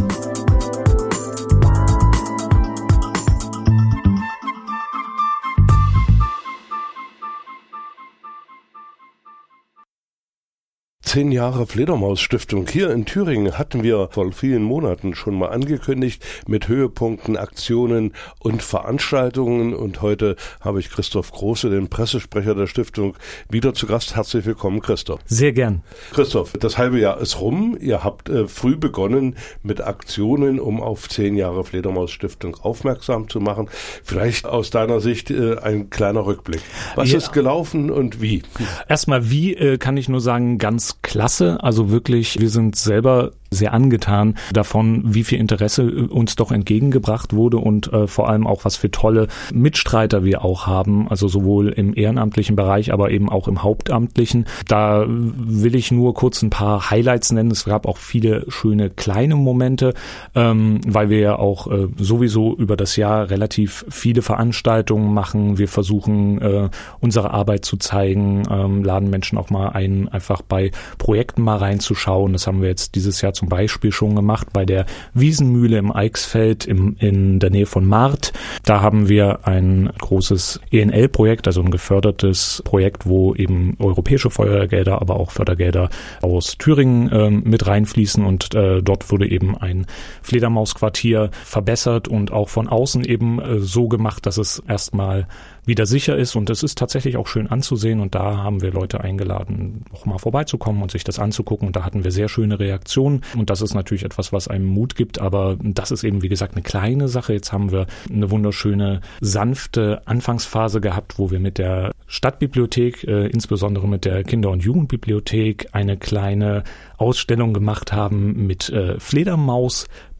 Zehn 11.12 11.34
Jahre 11.34 11.68
Fledermaus-Stiftung 11.68 12.70
hier 12.70 12.90
in 12.90 13.04
Thüringen 13.04 13.58
hatten 13.58 13.84
wir 13.84 14.08
vor 14.14 14.32
vielen 14.32 14.64
Monaten 14.64 15.14
schon 15.14 15.38
mal 15.38 15.50
angekündigt 15.50 16.24
mit 16.48 16.70
Höhepunkten, 16.70 17.36
Aktionen 17.36 18.14
und 18.40 18.64
Veranstaltungen. 18.64 19.74
Und 19.74 20.02
heute 20.02 20.38
habe 20.62 20.80
ich 20.80 20.90
Christoph 20.90 21.34
Große, 21.34 21.70
den 21.70 21.90
Pressesprecher 21.90 22.56
der 22.56 22.66
Stiftung, 22.66 23.18
wieder 23.50 23.74
zu 23.74 23.88
Gast. 23.88 24.16
Herzlich 24.16 24.46
willkommen, 24.46 24.80
Christoph. 24.80 25.20
Sehr 25.26 25.52
gern. 25.52 25.82
Christoph, 26.14 26.54
das 26.54 26.78
halbe 26.78 26.98
Jahr 26.98 27.20
ist 27.20 27.42
rum. 27.42 27.78
Ihr 27.82 28.06
habt 28.06 28.30
äh, 28.30 28.48
früh 28.48 28.78
begonnen 28.78 29.36
mit 29.64 29.82
Aktionen, 29.82 30.62
um 30.62 30.80
auf 30.80 31.10
zehn 31.10 31.36
Jahre 31.36 31.66
Fledermaus-Stiftung 31.66 32.56
aufmerksam 32.62 33.28
zu 33.28 33.42
machen. 33.42 33.68
Vielleicht 34.02 34.46
aus 34.46 34.70
deiner 34.70 35.02
Sicht 35.02 35.30
äh, 35.30 35.58
ein 35.58 35.90
kleiner 35.90 36.26
Rückblick. 36.26 36.62
Was 36.96 37.12
ja. 37.12 37.18
ist 37.18 37.34
gelaufen 37.34 37.92
und 37.92 38.22
wie? 38.22 38.44
Erstmal 38.88 39.30
wie 39.30 39.56
äh, 39.56 39.78
kann 39.78 39.98
ich 39.98 40.08
nur 40.08 40.22
sagen, 40.22 40.58
ganz 40.58 41.01
klasse. 41.02 41.64
Also 41.64 41.92
wirklich, 41.92 42.40
wir 42.40 42.50
sind 42.50 42.76
selber 42.76 43.32
sehr 43.54 43.74
angetan 43.74 44.36
davon, 44.54 45.04
wie 45.14 45.26
viel 45.26 45.38
Interesse 45.38 45.84
äh, 45.84 46.08
uns 46.08 46.38
doch 46.38 46.52
entgegengebracht 46.52 47.34
wurde 47.34 47.58
und 47.58 47.92
äh, 47.92 48.08
vor 48.08 48.30
allem 48.30 48.48
auch 48.48 48.64
was 48.64 48.78
für 48.78 48.90
tolle 48.90 49.28
Mitstreiter 49.54 50.24
wir 50.24 50.46
auch 50.46 50.68
haben, 50.68 51.10
also 51.10 51.28
sowohl 51.28 51.70
im 51.70 51.94
ehrenamtlichen 51.96 52.56
Bereich, 52.56 52.94
aber 52.94 53.12
eben 53.12 53.30
auch 53.30 53.50
im 53.50 53.62
hauptamtlichen. 53.62 54.46
Da 54.70 55.06
will 55.08 55.76
ich 55.76 55.92
nur 55.92 56.14
kurz 56.14 56.42
ein 56.42 56.50
paar 56.50 56.90
Highlights 56.90 57.34
nennen. 57.34 57.52
Es 57.52 57.66
gab 57.66 57.86
auch 57.88 57.98
viele 57.98 58.46
schöne 58.50 58.90
kleine 58.90 59.36
Momente, 59.36 59.94
ähm, 60.34 60.80
weil 60.88 61.10
wir 61.10 61.20
ja 61.20 61.36
auch 61.36 61.68
äh, 61.68 61.90
sowieso 61.98 62.56
über 62.56 62.78
das 62.78 62.96
Jahr 62.96 63.30
relativ 63.30 63.86
viele 63.90 64.22
Veranstaltungen 64.22 65.14
machen. 65.14 65.58
Wir 65.58 65.68
versuchen 65.68 66.42
äh, 66.42 66.70
unsere 67.02 67.32
Arbeit 67.32 67.66
zu 67.66 67.76
zeigen, 67.76 68.44
ähm, 68.50 68.86
laden 68.86 69.10
Menschen 69.10 69.38
auch 69.38 69.50
mal 69.50 69.70
ein, 69.70 70.08
einfach 70.08 70.42
bei 70.42 70.72
Projekten 70.98 71.42
mal 71.42 71.58
reinzuschauen. 71.58 72.32
Das 72.32 72.48
haben 72.48 72.62
wir 72.62 72.70
jetzt 72.70 72.96
dieses 72.96 73.20
Jahr 73.20 73.34
zum 73.42 73.50
Beispiel 73.50 73.92
schon 73.92 74.16
gemacht 74.16 74.50
bei 74.54 74.66
der 74.66 74.86
Wiesenmühle 75.16 75.80
im 75.80 75.92
Eichsfeld 75.92 76.66
im, 76.66 76.96
in 77.00 77.40
der 77.40 77.50
Nähe 77.50 77.66
von 77.66 77.86
Mart. 77.86 78.34
Da 78.66 78.82
haben 78.82 79.10
wir 79.10 79.48
ein 79.48 79.90
großes 79.98 80.62
ENL-Projekt, 80.72 81.48
also 81.48 81.62
ein 81.62 81.72
gefördertes 81.72 82.62
Projekt, 82.66 83.08
wo 83.08 83.34
eben 83.34 83.78
europäische 83.80 84.30
Feuergelder, 84.30 85.02
aber 85.02 85.16
auch 85.16 85.32
Fördergelder 85.32 85.90
aus 86.22 86.60
Thüringen 86.60 87.10
äh, 87.10 87.32
mit 87.32 87.66
reinfließen 87.66 88.24
und 88.24 88.54
äh, 88.54 88.84
dort 88.84 89.12
wurde 89.12 89.28
eben 89.28 89.58
ein 89.58 89.88
Fledermausquartier 90.22 91.32
verbessert 91.44 92.08
und 92.08 92.32
auch 92.32 92.50
von 92.50 92.68
außen 92.68 93.04
eben 93.04 93.42
äh, 93.42 93.60
so 93.60 93.88
gemacht, 93.88 94.28
dass 94.28 94.38
es 94.38 94.62
erstmal 94.68 95.28
wieder 95.66 95.86
sicher 95.86 96.16
ist. 96.18 96.36
Und 96.36 96.50
es 96.50 96.64
ist 96.64 96.78
tatsächlich 96.78 97.18
auch 97.18 97.28
schön 97.28 97.48
anzusehen. 97.48 98.00
Und 98.00 98.16
da 98.16 98.38
haben 98.38 98.62
wir 98.62 98.72
Leute 98.72 99.02
eingeladen, 99.02 99.86
auch 99.94 100.06
mal 100.06 100.18
vorbeizukommen 100.18 100.82
und 100.82 100.92
sich 100.92 101.04
das 101.04 101.20
anzugucken. 101.20 101.68
Und 101.68 101.76
da 101.76 101.86
hatten 101.86 102.04
wir 102.04 102.12
sehr 102.12 102.30
schöne 102.30 102.60
Reaktionen. 102.60 103.22
Und 103.36 103.50
das 103.50 103.62
ist 103.62 103.74
natürlich 103.74 104.04
etwas, 104.04 104.34
was 104.34 104.48
einem 104.48 104.66
Mut 104.66 104.96
gibt, 104.96 105.20
aber 105.20 105.58
das 105.62 105.92
ist 105.92 106.04
eben 106.04 106.22
wie 106.22 106.30
gesagt 106.30 106.56
eine 106.56 106.64
kleine 106.64 107.08
Sache. 107.08 107.34
Jetzt 107.34 107.52
haben 107.52 107.72
wir 107.72 107.88
eine 108.12 108.32
wunderschöne 108.32 109.02
sanfte 109.20 110.02
Anfangsphase 110.06 110.82
gehabt, 110.82 111.18
wo 111.18 111.32
wir 111.32 111.40
mit 111.40 111.58
der 111.58 111.92
Stadtbibliothek, 112.08 113.06
äh, 113.06 113.28
insbesondere 113.28 113.88
mit 113.88 114.06
der 114.06 114.24
Kinder- 114.24 114.50
und 114.50 114.64
Jugendbibliothek, 114.64 115.70
eine 115.72 115.98
kleine 115.98 116.64
Ausstellung 116.98 117.54
gemacht 117.54 117.94
haben 117.94 118.46
mit 118.48 118.70
äh, 118.70 119.00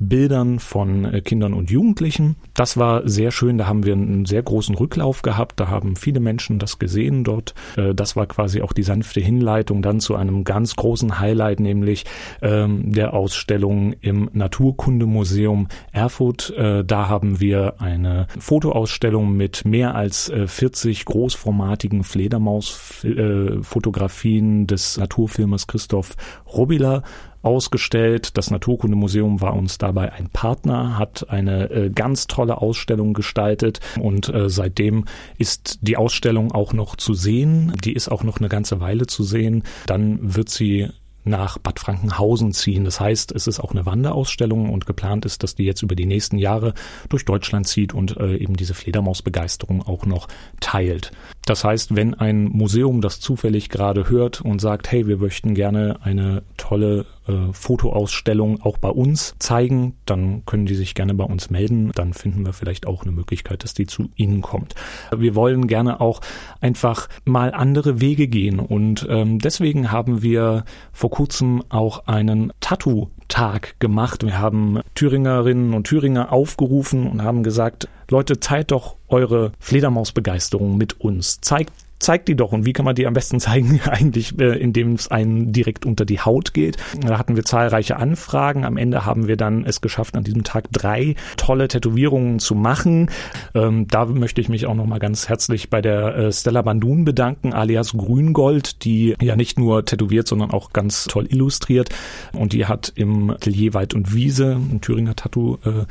Fledermausbildern 0.02 0.60
von 0.60 1.06
äh, 1.06 1.22
Kindern 1.22 1.54
und 1.54 1.70
Jugendlichen. 1.70 2.36
Das 2.54 2.76
war 2.78 3.08
sehr 3.08 3.30
schön. 3.32 3.60
Da 3.60 3.68
haben 3.68 3.86
wir 3.86 3.94
einen 3.94 4.26
sehr 4.26 4.42
großen 4.42 4.74
Rücklauf 4.76 5.22
gehabt. 5.22 5.60
Da 5.60 5.68
haben 5.68 5.96
viele 5.96 6.20
Menschen 6.20 6.58
das 6.60 6.80
gesehen 6.80 7.24
dort. 7.24 7.54
Äh, 7.78 7.94
das 7.94 8.16
war 8.16 8.26
quasi 8.26 8.62
auch 8.62 8.74
die 8.74 8.82
sanfte 8.84 9.22
Hinleitung 9.22 9.84
dann 9.84 10.00
zu 10.00 10.16
einem 10.16 10.44
ganz 10.44 10.76
großen 10.76 11.20
Highlight, 11.20 11.60
nämlich 11.60 12.06
ähm, 12.42 12.92
der 12.92 13.14
Ausstellung 13.14 13.94
im 14.02 14.32
Naturkundemuseum 14.34 15.68
Erfurt. 15.92 16.50
Äh, 16.58 16.84
da 16.84 17.08
haben 17.08 17.40
wir 17.40 17.76
eine 17.80 18.26
Fotoausstellung 18.40 19.38
mit 19.38 19.66
mehr 19.66 19.94
als 19.96 20.30
äh, 20.30 20.48
40 20.48 21.06
großformatigen 21.06 22.04
Fledermausfotografien 22.04 24.66
des 24.68 24.98
Naturfilmers 24.98 25.68
Christoph 25.68 26.16
Rubb 26.52 26.72
Mobila 26.72 27.04
ausgestellt. 27.42 28.38
Das 28.38 28.52
Naturkundemuseum 28.52 29.42
war 29.42 29.54
uns 29.54 29.78
dabei 29.78 30.14
ein 30.14 30.30
Partner, 30.30 30.98
hat 30.98 31.30
eine 31.30 31.70
äh, 31.70 31.90
ganz 31.90 32.28
tolle 32.28 32.62
Ausstellung 32.62 33.14
gestaltet 33.14 33.80
und 34.00 34.30
äh, 34.30 34.50
seitdem 34.50 35.06
ist 35.38 35.80
die 35.82 35.98
Ausstellung 35.98 36.52
auch 36.52 36.74
noch 36.74 36.96
zu 36.96 37.14
sehen. 37.14 37.74
Die 37.84 37.94
ist 37.94 38.10
auch 38.10 38.24
noch 38.24 38.38
eine 38.38 38.50
ganze 38.50 38.80
Weile 38.80 39.08
zu 39.08 39.24
sehen. 39.24 39.64
Dann 39.86 40.36
wird 40.36 40.50
sie 40.50 40.90
nach 41.24 41.58
Bad 41.58 41.80
Frankenhausen 41.80 42.52
ziehen. 42.52 42.84
Das 42.84 43.00
heißt, 43.00 43.32
es 43.32 43.48
ist 43.48 43.60
auch 43.60 43.72
eine 43.72 43.86
Wanderausstellung 43.86 44.70
und 44.70 44.86
geplant 44.86 45.26
ist, 45.26 45.44
dass 45.44 45.56
die 45.56 45.66
jetzt 45.66 45.84
über 45.84 45.96
die 45.96 46.06
nächsten 46.06 46.38
Jahre 46.38 46.74
durch 47.10 47.26
Deutschland 47.26 47.68
zieht 47.68 47.94
und 47.94 48.18
äh, 48.18 48.38
eben 48.38 48.56
diese 48.56 48.74
Fledermausbegeisterung 48.74 49.84
auch 49.84 50.06
noch 50.06 50.28
teilt. 50.60 51.12
Das 51.46 51.64
heißt, 51.64 51.96
wenn 51.96 52.14
ein 52.14 52.46
Museum 52.46 53.02
das 53.02 53.20
zufällig 53.20 53.70
gerade 53.70 54.10
hört 54.10 54.42
und 54.42 54.62
sagt, 54.62 54.92
hey, 54.92 55.08
wir 55.08 55.18
möchten 55.18 55.56
gerne 55.56 56.00
eine 56.04 56.44
tolle 56.58 57.06
äh, 57.28 57.52
Fotoausstellung 57.52 58.62
auch 58.62 58.78
bei 58.78 58.90
uns 58.90 59.36
zeigen, 59.40 59.96
dann 60.06 60.46
können 60.46 60.66
die 60.66 60.76
sich 60.76 60.94
gerne 60.94 61.14
bei 61.16 61.24
uns 61.24 61.50
melden. 61.50 61.92
Dann 61.96 62.14
finden 62.14 62.46
wir 62.46 62.54
vielleicht 62.54 62.86
auch 62.86 63.04
eine 63.04 63.12
Möglichkeit, 63.12 63.64
dass 63.64 63.74
die 63.74 63.88
zu 63.88 64.10
Ihnen 64.16 64.42
kommt. 64.42 64.76
Wir 65.16 65.34
wollen 65.36 65.68
gerne 65.68 66.00
auch 66.00 66.22
einfach 66.60 67.10
mal 67.26 67.54
andere 67.54 68.02
Wege 68.02 68.28
gehen 68.28 68.60
und 68.60 69.08
ähm, 69.10 69.40
deswegen 69.40 69.92
haben 69.92 70.22
wir 70.22 70.64
vor 70.92 71.10
kurzem 71.10 71.64
auch 71.70 72.06
einen 72.08 72.54
Tattoo 72.60 73.10
Tag 73.32 73.80
gemacht. 73.80 74.24
Wir 74.24 74.38
haben 74.38 74.82
Thüringerinnen 74.94 75.74
und 75.74 75.88
Thüringer 75.88 76.32
aufgerufen 76.32 77.08
und 77.08 77.24
haben 77.24 77.44
gesagt, 77.44 77.88
Leute, 78.10 78.40
teilt 78.40 78.72
doch 78.72 78.98
eure 79.08 79.54
Fledermausbegeisterung 79.60 80.78
mit 80.78 81.00
uns. 81.00 81.40
Zeigt 81.40 81.72
zeigt 82.02 82.28
die 82.28 82.36
doch. 82.36 82.52
Und 82.52 82.66
wie 82.66 82.74
kann 82.74 82.86
man 82.86 82.96
die 82.96 83.08
am 83.08 83.14
besten 83.14 83.40
zeigen? 83.40 83.80
Eigentlich, 83.86 84.40
äh, 84.40 84.58
indem 84.58 84.94
es 84.94 85.10
einen 85.10 85.54
direkt 85.54 85.86
unter 85.86 86.06
die 86.06 86.20
Haut 86.20 86.54
geht. 86.54 86.78
Da 87.00 87.18
hatten 87.18 87.36
wir 87.36 87.44
zahlreiche 87.44 87.98
Anfragen. 87.98 88.66
Am 88.66 88.78
Ende 88.78 89.06
haben 89.06 89.28
wir 89.28 89.38
dann 89.38 89.66
es 89.66 89.82
geschafft, 89.82 90.16
an 90.16 90.24
diesem 90.24 90.44
Tag 90.44 90.72
drei 90.72 91.16
tolle 91.38 91.68
Tätowierungen 91.68 92.40
zu 92.40 92.56
machen. 92.56 93.10
Ähm, 93.54 93.88
da 93.88 94.06
möchte 94.06 94.42
ich 94.42 94.50
mich 94.50 94.66
auch 94.66 94.76
nochmal 94.76 95.00
ganz 95.00 95.30
herzlich 95.30 95.70
bei 95.70 95.82
der 95.82 96.16
äh, 96.16 96.32
Stella 96.32 96.62
Bandun 96.62 97.06
bedanken, 97.06 97.54
alias 97.54 97.94
Grüngold, 97.94 98.84
die 98.84 99.16
ja 99.22 99.36
nicht 99.36 99.60
nur 99.60 99.86
tätowiert, 99.86 100.28
sondern 100.28 100.52
auch 100.52 100.74
ganz 100.74 101.06
toll 101.06 101.28
illustriert. 101.30 101.90
Und 102.34 102.54
die 102.54 102.66
hat 102.66 102.92
im 102.96 103.30
Atelier 103.30 103.74
Wald 103.74 103.94
und 103.94 104.14
Wiese, 104.14 104.56
ein 104.56 104.82
Thüringer 104.82 105.16
Tattoo, 105.16 105.58
äh, 105.66 105.86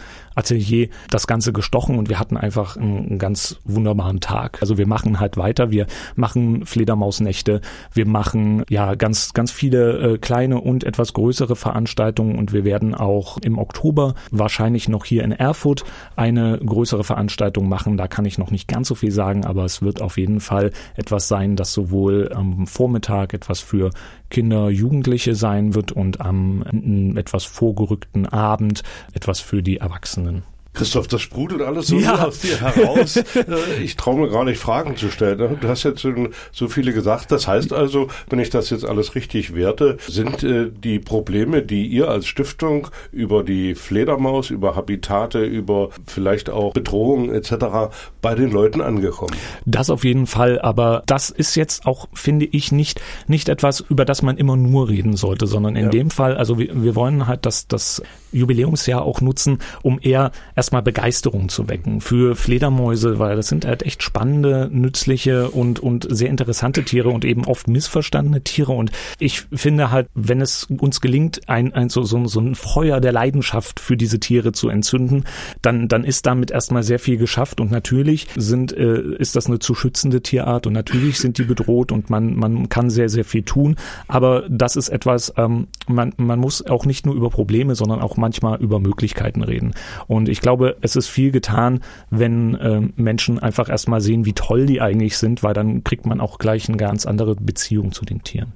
das 1.10 1.26
Ganze 1.26 1.52
gestochen 1.52 1.98
und 1.98 2.08
wir 2.08 2.18
hatten 2.18 2.36
einfach 2.36 2.76
einen, 2.76 2.98
einen 2.98 3.18
ganz 3.18 3.56
wunderbaren 3.64 4.20
Tag. 4.20 4.58
Also 4.62 4.78
wir 4.78 4.86
machen 4.86 5.20
halt 5.20 5.36
weiter, 5.36 5.70
wir 5.70 5.86
machen 6.16 6.66
Fledermausnächte, 6.66 7.60
wir 7.92 8.06
machen 8.06 8.64
ja 8.68 8.94
ganz, 8.94 9.32
ganz 9.32 9.50
viele 9.50 10.14
äh, 10.14 10.18
kleine 10.18 10.60
und 10.60 10.84
etwas 10.84 11.12
größere 11.12 11.56
Veranstaltungen 11.56 12.38
und 12.38 12.52
wir 12.52 12.64
werden 12.64 12.94
auch 12.94 13.38
im 13.38 13.58
Oktober 13.58 14.14
wahrscheinlich 14.30 14.88
noch 14.88 15.04
hier 15.04 15.24
in 15.24 15.32
Erfurt 15.32 15.84
eine 16.16 16.58
größere 16.58 17.04
Veranstaltung 17.04 17.68
machen. 17.68 17.96
Da 17.96 18.08
kann 18.08 18.24
ich 18.24 18.38
noch 18.38 18.50
nicht 18.50 18.68
ganz 18.68 18.88
so 18.88 18.94
viel 18.94 19.12
sagen, 19.12 19.44
aber 19.44 19.64
es 19.64 19.82
wird 19.82 20.02
auf 20.02 20.18
jeden 20.18 20.40
Fall 20.40 20.70
etwas 20.96 21.28
sein, 21.28 21.56
das 21.56 21.72
sowohl 21.72 22.32
am 22.34 22.66
Vormittag 22.66 23.34
etwas 23.34 23.60
für 23.60 23.90
Kinder, 24.30 24.70
Jugendliche 24.70 25.34
sein 25.34 25.74
wird 25.74 25.92
und 25.92 26.20
am 26.20 27.16
etwas 27.16 27.44
vorgerückten 27.44 28.26
Abend 28.26 28.82
etwas 29.12 29.40
für 29.40 29.62
die 29.62 29.78
Erwachsenen. 29.78 30.44
Christoph, 30.72 31.08
das 31.08 31.20
sprudelt 31.20 31.62
alles 31.62 31.88
so 31.88 31.98
ja. 31.98 32.24
aus 32.24 32.40
dir 32.40 32.60
heraus. 32.60 33.16
Äh, 33.16 33.82
ich 33.82 33.96
traue 33.96 34.20
mir 34.20 34.28
gar 34.28 34.44
nicht 34.44 34.58
Fragen 34.58 34.96
zu 34.96 35.10
stellen. 35.10 35.38
Ne? 35.38 35.58
Du 35.60 35.68
hast 35.68 35.82
jetzt 35.82 36.06
so 36.52 36.68
viele 36.68 36.92
gesagt. 36.92 37.32
Das 37.32 37.48
heißt 37.48 37.72
also, 37.72 38.08
wenn 38.28 38.38
ich 38.38 38.50
das 38.50 38.70
jetzt 38.70 38.84
alles 38.84 39.14
richtig 39.14 39.54
werte, 39.54 39.98
sind 40.06 40.42
äh, 40.42 40.70
die 40.70 41.00
Probleme, 41.00 41.62
die 41.62 41.86
ihr 41.86 42.08
als 42.08 42.26
Stiftung 42.26 42.88
über 43.10 43.42
die 43.42 43.74
Fledermaus, 43.74 44.50
über 44.50 44.76
Habitate, 44.76 45.44
über 45.44 45.90
vielleicht 46.06 46.50
auch 46.50 46.72
Bedrohungen 46.72 47.34
etc. 47.34 47.92
bei 48.22 48.34
den 48.34 48.50
Leuten 48.50 48.80
angekommen. 48.80 49.34
Das 49.64 49.90
auf 49.90 50.04
jeden 50.04 50.26
Fall. 50.26 50.60
Aber 50.60 51.02
das 51.06 51.30
ist 51.30 51.56
jetzt 51.56 51.86
auch, 51.86 52.06
finde 52.12 52.46
ich, 52.46 52.70
nicht, 52.70 53.00
nicht 53.26 53.48
etwas, 53.48 53.80
über 53.80 54.04
das 54.04 54.22
man 54.22 54.36
immer 54.36 54.56
nur 54.56 54.88
reden 54.88 55.16
sollte, 55.16 55.46
sondern 55.46 55.74
in 55.74 55.86
ja. 55.86 55.90
dem 55.90 56.10
Fall, 56.10 56.36
also 56.36 56.58
wir, 56.58 56.70
wir 56.82 56.94
wollen 56.94 57.26
halt 57.26 57.44
das, 57.44 57.66
das 57.66 58.02
Jubiläumsjahr 58.32 59.02
auch 59.02 59.20
nutzen, 59.20 59.58
um 59.82 59.98
eher 60.00 60.30
erstmal 60.60 60.82
Begeisterung 60.82 61.48
zu 61.48 61.70
wecken 61.70 62.02
für 62.02 62.36
Fledermäuse, 62.36 63.18
weil 63.18 63.34
das 63.34 63.48
sind 63.48 63.64
halt 63.64 63.82
echt 63.82 64.02
spannende, 64.02 64.68
nützliche 64.70 65.48
und, 65.48 65.80
und 65.80 66.06
sehr 66.10 66.28
interessante 66.28 66.82
Tiere 66.84 67.08
und 67.08 67.24
eben 67.24 67.46
oft 67.46 67.66
missverstandene 67.66 68.44
Tiere. 68.44 68.72
Und 68.72 68.92
ich 69.18 69.46
finde 69.54 69.90
halt, 69.90 70.08
wenn 70.12 70.42
es 70.42 70.64
uns 70.64 71.00
gelingt, 71.00 71.48
ein, 71.48 71.72
ein 71.72 71.88
so, 71.88 72.02
so, 72.02 72.26
so 72.26 72.40
ein 72.40 72.54
Feuer 72.54 73.00
der 73.00 73.10
Leidenschaft 73.10 73.80
für 73.80 73.96
diese 73.96 74.20
Tiere 74.20 74.52
zu 74.52 74.68
entzünden, 74.68 75.24
dann, 75.62 75.88
dann 75.88 76.04
ist 76.04 76.26
damit 76.26 76.50
erstmal 76.50 76.82
sehr 76.82 76.98
viel 76.98 77.16
geschafft. 77.16 77.58
Und 77.58 77.70
natürlich 77.70 78.26
sind, 78.36 78.76
äh, 78.76 79.00
ist 79.16 79.36
das 79.36 79.46
eine 79.46 79.60
zu 79.60 79.74
schützende 79.74 80.20
Tierart 80.20 80.66
und 80.66 80.74
natürlich 80.74 81.20
sind 81.20 81.38
die 81.38 81.44
bedroht 81.44 81.90
und 81.90 82.10
man, 82.10 82.36
man 82.36 82.68
kann 82.68 82.90
sehr, 82.90 83.08
sehr 83.08 83.24
viel 83.24 83.44
tun. 83.44 83.76
Aber 84.08 84.44
das 84.50 84.76
ist 84.76 84.90
etwas, 84.90 85.32
ähm, 85.38 85.68
man, 85.88 86.12
man 86.18 86.38
muss 86.38 86.66
auch 86.66 86.84
nicht 86.84 87.06
nur 87.06 87.14
über 87.14 87.30
Probleme, 87.30 87.74
sondern 87.74 88.02
auch 88.02 88.18
manchmal 88.18 88.60
über 88.60 88.78
Möglichkeiten 88.78 89.42
reden. 89.42 89.72
Und 90.06 90.28
ich 90.28 90.42
glaube, 90.42 90.49
glaube, 90.50 90.76
es 90.80 90.96
ist 90.96 91.06
viel 91.06 91.30
getan, 91.30 91.80
wenn 92.10 92.56
äh, 92.56 92.80
Menschen 92.96 93.38
einfach 93.38 93.68
erstmal 93.68 94.00
sehen, 94.00 94.24
wie 94.24 94.32
toll 94.32 94.66
die 94.66 94.80
eigentlich 94.80 95.16
sind, 95.16 95.44
weil 95.44 95.54
dann 95.54 95.84
kriegt 95.84 96.06
man 96.06 96.20
auch 96.20 96.38
gleich 96.38 96.68
eine 96.68 96.76
ganz 96.76 97.06
andere 97.06 97.36
Beziehung 97.36 97.92
zu 97.92 98.04
den 98.04 98.24
Tieren. 98.24 98.52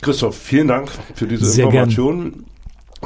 Christoph, 0.00 0.36
vielen 0.36 0.68
Dank 0.68 0.92
für 1.14 1.26
diese 1.26 1.44
Sehr 1.44 1.64
Informationen. 1.64 2.32
Gern. 2.32 2.44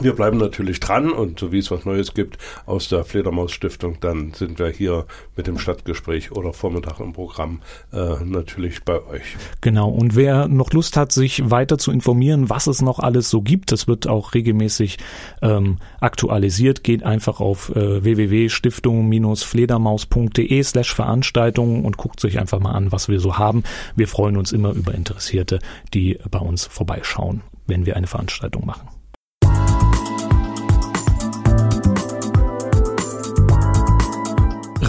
Wir 0.01 0.15
bleiben 0.15 0.39
natürlich 0.39 0.81
dran 0.81 1.11
und 1.11 1.39
so 1.41 1.53
wie 1.53 1.59
es 1.59 1.71
was 1.71 1.85
Neues 1.85 2.15
gibt 2.15 2.39
aus 2.67 2.89
der 2.89 3.05
Fledermaus 3.05 3.53
Stiftung, 3.53 3.99
dann 4.01 4.33
sind 4.33 4.59
wir 4.59 4.69
hier 4.69 5.05
mit 5.37 5.47
dem 5.47 5.59
Stadtgespräch 5.59 6.33
oder 6.33 6.53
Vormittag 6.53 6.99
im 7.01 7.13
Programm 7.13 7.61
äh, 7.93 8.25
natürlich 8.25 8.85
bei 8.85 9.05
euch. 9.07 9.37
Genau. 9.61 9.89
Und 9.89 10.17
wer 10.17 10.49
noch 10.49 10.73
Lust 10.73 10.97
hat, 10.97 11.13
sich 11.13 11.51
weiter 11.51 11.77
zu 11.79 11.91
informieren, 11.91 12.49
was 12.49 12.69
es 12.69 12.81
noch 12.81 13.01
alles 13.01 13.29
so 13.31 13.43
gibt, 13.43 13.73
das 13.73 13.89
wird 13.89 14.07
auch 14.07 14.35
regelmäßig 14.35 14.99
ähm, 15.43 15.79
aktualisiert. 16.01 16.85
Geht 16.85 17.03
einfach 17.03 17.41
auf 17.41 17.75
äh, 17.75 18.05
www.stiftung-fledermaus.de 18.05 20.63
slash 20.63 20.95
Veranstaltungen 20.95 21.85
und 21.85 21.97
guckt 21.97 22.21
sich 22.21 22.39
einfach 22.39 22.61
mal 22.61 22.71
an, 22.73 22.93
was 22.93 23.09
wir 23.09 23.19
so 23.21 23.39
haben. 23.39 23.65
Wir 23.97 24.09
freuen 24.09 24.37
uns 24.37 24.53
immer 24.53 24.73
über 24.73 24.95
Interessierte, 24.95 25.61
die 25.95 26.19
bei 26.31 26.39
uns 26.39 26.67
vorbeischauen, 26.67 27.41
wenn 27.67 27.87
wir 27.87 27.97
eine 27.97 28.07
Veranstaltung 28.07 28.65
machen. 28.65 28.89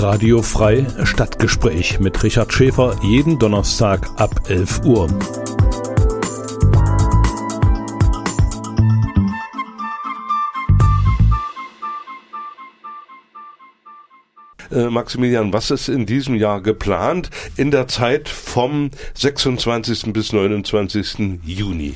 Radio 0.01 0.41
Frei 0.41 0.87
Stadtgespräch 1.03 1.99
mit 1.99 2.23
Richard 2.23 2.53
Schäfer 2.53 2.97
jeden 3.03 3.37
Donnerstag 3.37 4.09
ab 4.15 4.49
11 4.49 4.85
Uhr. 4.85 5.09
Äh, 14.71 14.89
Maximilian, 14.89 15.51
was 15.51 15.69
ist 15.69 15.89
in 15.89 16.05
diesem 16.05 16.35
Jahr 16.35 16.61
geplant 16.61 17.29
in 17.57 17.69
der 17.69 17.89
Zeit 17.89 18.29
vom 18.29 18.91
26. 19.15 20.13
bis 20.13 20.31
29. 20.31 21.41
Juni? 21.43 21.95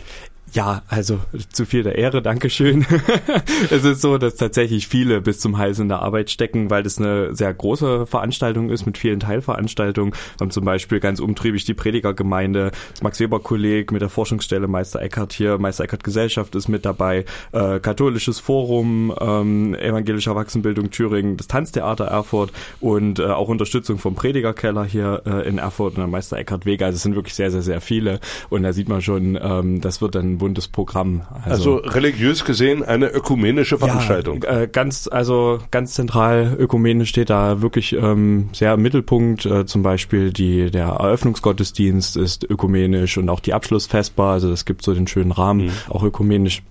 Ja, 0.53 0.83
also 0.87 1.19
zu 1.51 1.65
viel 1.65 1.81
der 1.81 1.95
Ehre, 1.95 2.21
Dankeschön. 2.21 2.85
es 3.71 3.83
ist 3.83 4.01
so, 4.01 4.19
dass 4.19 4.35
tatsächlich 4.35 4.87
viele 4.87 5.19
bis 5.19 5.39
zum 5.39 5.57
Hals 5.57 5.79
in 5.79 5.89
der 5.89 6.03
Arbeit 6.03 6.29
stecken, 6.29 6.69
weil 6.69 6.83
das 6.83 6.99
eine 6.99 7.33
sehr 7.33 7.51
große 7.51 8.05
Veranstaltung 8.05 8.69
ist 8.69 8.85
mit 8.85 8.99
vielen 8.99 9.19
Teilveranstaltungen. 9.19 10.13
Wir 10.13 10.45
haben 10.45 10.51
zum 10.51 10.63
Beispiel 10.63 10.99
ganz 10.99 11.19
umtriebig 11.19 11.65
die 11.65 11.73
Predigergemeinde, 11.73 12.69
das 12.91 13.01
Max-Weber-Kolleg 13.01 13.91
mit 13.91 14.03
der 14.03 14.09
Forschungsstelle 14.09 14.67
Meister 14.67 15.01
Eckhart 15.01 15.33
hier, 15.33 15.57
Meister 15.57 15.85
Eckhart 15.85 16.03
Gesellschaft 16.03 16.53
ist 16.53 16.67
mit 16.67 16.85
dabei, 16.85 17.25
äh, 17.51 17.79
Katholisches 17.79 18.39
Forum, 18.39 19.11
ähm, 19.19 19.73
Evangelische 19.73 20.29
Erwachsenenbildung 20.29 20.91
Thüringen, 20.91 21.35
das 21.35 21.47
Tanztheater 21.47 22.05
Erfurt 22.05 22.51
und 22.79 23.17
äh, 23.17 23.25
auch 23.25 23.47
Unterstützung 23.47 23.97
vom 23.97 24.13
Predigerkeller 24.13 24.83
hier 24.85 25.23
äh, 25.25 25.47
in 25.47 25.57
Erfurt 25.57 25.95
und 25.95 26.01
der 26.01 26.07
Meister 26.07 26.37
Eckhart 26.37 26.67
Wege. 26.67 26.85
Also 26.85 26.97
es 26.97 27.01
sind 27.01 27.15
wirklich 27.15 27.33
sehr, 27.33 27.49
sehr, 27.49 27.63
sehr 27.63 27.81
viele 27.81 28.19
und 28.49 28.61
da 28.61 28.71
sieht 28.71 28.87
man 28.87 29.01
schon, 29.01 29.35
ähm, 29.41 29.81
das 29.81 29.99
wird 29.99 30.13
dann 30.13 30.42
buntes 30.43 30.67
Programm. 30.67 31.21
Also, 31.45 31.77
also 31.77 31.89
religiös 31.89 32.43
gesehen 32.43 32.83
eine 32.83 33.07
ökumenische 33.07 33.77
Veranstaltung. 33.77 34.43
Ja, 34.43 34.63
äh, 34.63 34.67
ganz, 34.67 35.07
also 35.09 35.59
ganz 35.71 35.93
zentral 35.93 36.53
ökumenisch 36.59 37.09
steht 37.09 37.29
da 37.29 37.61
wirklich 37.61 37.93
ähm, 37.93 38.49
sehr 38.51 38.73
im 38.73 38.81
Mittelpunkt. 38.81 39.45
Äh, 39.45 39.65
zum 39.65 39.83
Beispiel 39.83 40.33
die 40.33 40.69
der 40.69 40.87
Eröffnungsgottesdienst 40.87 42.17
ist 42.17 42.43
ökumenisch 42.43 43.17
und 43.17 43.29
auch 43.29 43.39
die 43.39 43.53
Abschlussfestbar. 43.53 44.33
Also 44.33 44.49
das 44.49 44.65
gibt 44.65 44.83
so 44.83 44.93
den 44.93 45.07
schönen 45.07 45.31
Rahmen, 45.31 45.67
mhm. 45.67 45.71
auch 45.87 46.03
ökumenisch 46.03 46.61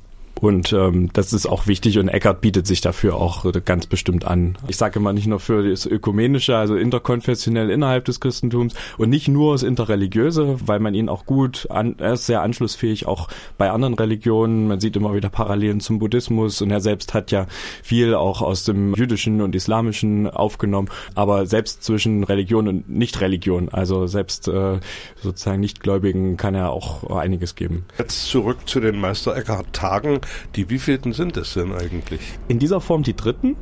und 0.42 0.72
ähm, 0.72 1.08
das 1.12 1.32
ist 1.32 1.46
auch 1.46 1.68
wichtig 1.68 2.00
und 2.00 2.08
Eckart 2.08 2.40
bietet 2.40 2.66
sich 2.66 2.80
dafür 2.80 3.14
auch 3.14 3.46
ganz 3.64 3.86
bestimmt 3.86 4.24
an. 4.24 4.58
Ich 4.66 4.76
sage 4.76 4.98
immer 4.98 5.12
nicht 5.12 5.28
nur 5.28 5.38
für 5.38 5.70
das 5.70 5.86
Ökumenische, 5.86 6.56
also 6.56 6.74
interkonfessionell 6.74 7.70
innerhalb 7.70 8.06
des 8.06 8.18
Christentums 8.18 8.74
und 8.98 9.08
nicht 9.08 9.28
nur 9.28 9.54
das 9.54 9.62
Interreligiöse, 9.62 10.58
weil 10.66 10.80
man 10.80 10.94
ihn 10.94 11.08
auch 11.08 11.26
gut, 11.26 11.68
an, 11.70 11.94
er 11.98 12.14
ist 12.14 12.26
sehr 12.26 12.42
anschlussfähig 12.42 13.06
auch 13.06 13.28
bei 13.56 13.70
anderen 13.70 13.94
Religionen. 13.94 14.66
Man 14.66 14.80
sieht 14.80 14.96
immer 14.96 15.14
wieder 15.14 15.28
Parallelen 15.28 15.78
zum 15.78 16.00
Buddhismus 16.00 16.60
und 16.60 16.72
er 16.72 16.80
selbst 16.80 17.14
hat 17.14 17.30
ja 17.30 17.46
viel 17.84 18.16
auch 18.16 18.42
aus 18.42 18.64
dem 18.64 18.94
Jüdischen 18.94 19.42
und 19.42 19.54
Islamischen 19.54 20.28
aufgenommen, 20.28 20.88
aber 21.14 21.46
selbst 21.46 21.84
zwischen 21.84 22.24
Religion 22.24 22.66
und 22.66 22.90
Nicht-Religion, 22.90 23.68
also 23.68 24.08
selbst 24.08 24.48
äh, 24.48 24.80
sozusagen 25.22 25.60
Nichtgläubigen 25.60 26.36
kann 26.36 26.56
er 26.56 26.70
auch 26.72 27.08
einiges 27.16 27.54
geben. 27.54 27.84
Jetzt 27.96 28.26
zurück 28.26 28.58
zu 28.66 28.80
den 28.80 28.98
Meister 28.98 29.36
Eckhart 29.36 29.72
Tagen. 29.72 30.20
Die 30.56 30.70
wievielten 30.70 31.12
sind 31.12 31.36
es 31.36 31.54
denn 31.54 31.72
eigentlich? 31.72 32.20
In 32.48 32.58
dieser 32.58 32.80
Form 32.80 33.02
die 33.02 33.14
dritten 33.14 33.56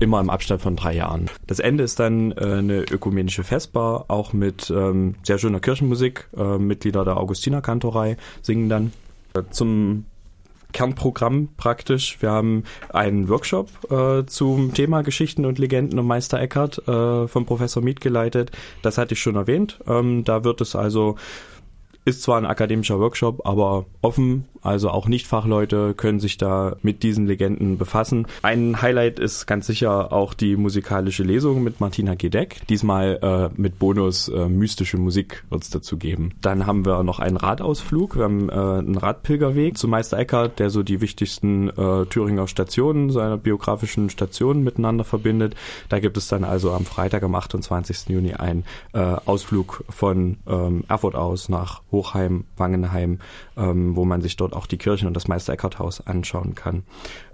immer 0.00 0.20
im 0.20 0.30
Abstand 0.30 0.60
von 0.60 0.74
drei 0.74 0.94
Jahren. 0.94 1.30
Das 1.46 1.60
Ende 1.60 1.84
ist 1.84 2.00
dann 2.00 2.32
äh, 2.32 2.44
eine 2.44 2.80
ökumenische 2.80 3.44
Festbar, 3.44 4.06
auch 4.08 4.32
mit 4.32 4.68
ähm, 4.70 5.14
sehr 5.22 5.38
schöner 5.38 5.60
Kirchenmusik. 5.60 6.28
Äh, 6.36 6.58
Mitglieder 6.58 7.04
der 7.04 7.18
Augustinerkantorei 7.18 8.16
singen 8.42 8.68
dann. 8.68 8.92
Äh, 9.34 9.42
zum 9.50 10.06
Kernprogramm 10.72 11.50
praktisch. 11.56 12.18
Wir 12.20 12.30
haben 12.30 12.64
einen 12.88 13.28
Workshop 13.28 13.68
äh, 13.90 14.26
zum 14.26 14.74
Thema 14.74 15.02
Geschichten 15.02 15.44
und 15.44 15.58
Legenden 15.58 15.98
um 15.98 16.06
Meister 16.06 16.40
Eckhart 16.40 16.86
äh, 16.88 17.28
vom 17.28 17.46
Professor 17.46 17.82
Miet 17.82 18.00
geleitet. 18.00 18.50
Das 18.80 18.98
hatte 18.98 19.14
ich 19.14 19.20
schon 19.20 19.36
erwähnt. 19.36 19.78
Ähm, 19.86 20.24
da 20.24 20.44
wird 20.44 20.60
es 20.60 20.74
also 20.74 21.16
ist 22.04 22.22
zwar 22.22 22.38
ein 22.38 22.46
akademischer 22.46 22.98
Workshop, 22.98 23.46
aber 23.46 23.86
offen, 24.00 24.46
also 24.62 24.90
auch 24.90 25.08
Nicht-Fachleute 25.08 25.94
können 25.94 26.20
sich 26.20 26.36
da 26.36 26.76
mit 26.82 27.02
diesen 27.02 27.26
Legenden 27.26 27.78
befassen. 27.78 28.26
Ein 28.42 28.80
Highlight 28.80 29.18
ist 29.18 29.46
ganz 29.46 29.66
sicher 29.66 30.12
auch 30.12 30.34
die 30.34 30.56
musikalische 30.56 31.22
Lesung 31.22 31.62
mit 31.62 31.80
Martina 31.80 32.14
Gedeck. 32.14 32.66
Diesmal 32.68 33.18
äh, 33.22 33.60
mit 33.60 33.78
Bonus 33.78 34.28
äh, 34.28 34.48
mystische 34.48 34.98
Musik 34.98 35.44
wird 35.50 35.64
es 35.64 35.70
dazu 35.70 35.96
geben. 35.96 36.32
Dann 36.40 36.66
haben 36.66 36.86
wir 36.86 37.02
noch 37.02 37.18
einen 37.18 37.36
Radausflug. 37.36 38.16
Wir 38.16 38.24
haben 38.24 38.48
äh, 38.48 38.52
einen 38.52 38.96
Radpilgerweg 38.96 39.78
zu 39.78 39.88
Meister 39.88 40.18
Eckhart, 40.18 40.58
der 40.58 40.70
so 40.70 40.82
die 40.82 41.00
wichtigsten 41.00 41.68
äh, 41.68 42.06
Thüringer 42.06 42.46
Stationen, 42.46 43.10
seiner 43.10 43.38
biografischen 43.38 44.10
Stationen 44.10 44.62
miteinander 44.62 45.04
verbindet. 45.04 45.54
Da 45.88 45.98
gibt 45.98 46.16
es 46.16 46.28
dann 46.28 46.44
also 46.44 46.72
am 46.72 46.84
Freitag, 46.84 47.22
am 47.22 47.34
28. 47.34 48.08
Juni, 48.08 48.34
einen 48.34 48.64
äh, 48.92 48.98
Ausflug 48.98 49.84
von 49.88 50.38
ähm, 50.46 50.84
Erfurt 50.88 51.14
aus 51.14 51.48
nach 51.48 51.82
Hochheim, 51.92 52.44
Wangenheim, 52.56 53.20
ähm, 53.56 53.94
wo 53.94 54.04
man 54.04 54.20
sich 54.22 54.36
dort 54.36 54.54
auch 54.54 54.66
die 54.66 54.78
Kirchen 54.78 55.06
und 55.06 55.14
das 55.14 55.28
Meister 55.28 55.52
Eckhart 55.52 55.78
Haus 55.78 56.04
anschauen 56.06 56.54
kann. 56.54 56.82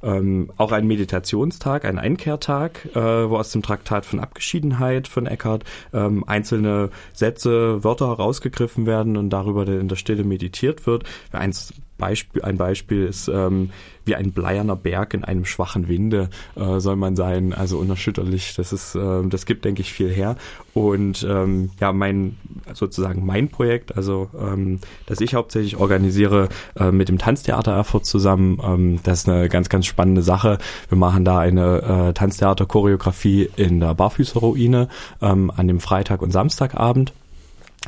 Ähm, 0.03 0.53
auch 0.57 0.73
ein 0.73 0.87
Meditationstag, 0.87 1.85
ein 1.85 1.99
Einkehrtag, 1.99 2.87
äh, 2.95 3.31
wo 3.31 3.37
aus 3.37 3.53
dem 3.53 3.63
Traktat 3.63 4.05
von 4.05 4.21
Abgeschiedenheit 4.21 5.09
von 5.09 5.27
Eckhart 5.27 5.65
ähm, 5.93 6.25
einzelne 6.27 6.91
Sätze, 7.13 7.83
Wörter 7.85 8.09
herausgegriffen 8.09 8.87
werden 8.87 9.17
und 9.17 9.31
darüber 9.31 9.67
in 9.67 9.89
der 9.89 9.97
Stille 9.97 10.25
meditiert 10.25 10.87
wird. 10.87 11.05
Eins 11.33 11.73
Beispiel, 11.99 12.43
ein 12.43 12.57
Beispiel 12.57 13.05
ist 13.05 13.29
ähm, 13.29 13.71
wie 14.09 14.17
ein 14.17 14.33
bleierner 14.33 14.75
Berg 14.75 15.15
in 15.15 15.23
einem 15.23 15.45
schwachen 15.45 15.87
Winde 15.87 16.31
äh, 16.57 16.81
soll 16.81 16.97
man 16.97 17.15
sein, 17.15 17.53
also 17.53 17.79
unerschütterlich. 17.79 18.55
Das 18.57 18.73
ist, 18.73 18.95
äh, 18.95 19.23
das 19.29 19.47
gibt, 19.47 19.65
denke 19.65 19.83
ich, 19.83 19.93
viel 19.93 20.11
her. 20.11 20.37
Und 20.75 21.27
ähm, 21.29 21.71
ja, 21.79 21.93
mein 21.93 22.37
sozusagen 22.73 23.27
mein 23.27 23.49
Projekt, 23.49 23.97
also 23.97 24.31
ähm, 24.41 24.81
das 25.07 25.21
ich 25.21 25.35
hauptsächlich 25.35 25.77
organisiere 25.77 26.49
äh, 26.79 26.91
mit 26.91 27.09
dem 27.09 27.19
Tanztheater 27.19 27.73
Erfurt 27.73 28.07
zusammen, 28.07 28.59
ähm, 28.65 29.01
das 29.03 29.21
ist 29.21 29.29
eine 29.29 29.49
ganz, 29.49 29.69
ganz 29.69 29.87
spannende 29.87 30.23
Sache. 30.23 30.59
Wir 30.89 30.99
machen 30.99 31.25
da 31.25 31.39
eine 31.39 32.09
äh, 32.09 32.13
Tanztheater-Choreografie 32.15 33.51
in 33.57 33.81
der 33.81 33.95
Barfüßerruine 33.95 34.89
ähm, 35.21 35.53
an 35.55 35.69
dem 35.69 35.81
Freitag 35.81 36.23
und 36.23 36.31
Samstagabend 36.31 37.13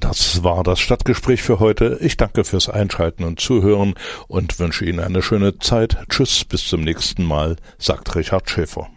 Das 0.00 0.44
war 0.44 0.62
das 0.62 0.80
Stadtgespräch 0.80 1.42
für 1.42 1.60
heute. 1.60 1.98
Ich 2.00 2.16
danke 2.16 2.44
fürs 2.44 2.68
Einschalten 2.68 3.24
und 3.24 3.40
Zuhören 3.40 3.94
und 4.28 4.58
wünsche 4.58 4.84
Ihnen 4.84 5.00
eine 5.00 5.22
schöne 5.22 5.58
Zeit. 5.58 5.96
Tschüss, 6.08 6.44
bis 6.44 6.68
zum 6.68 6.82
nächsten 6.82 7.24
Mal, 7.24 7.56
sagt 7.78 8.14
Richard 8.14 8.48
Schäfer. 8.48 8.88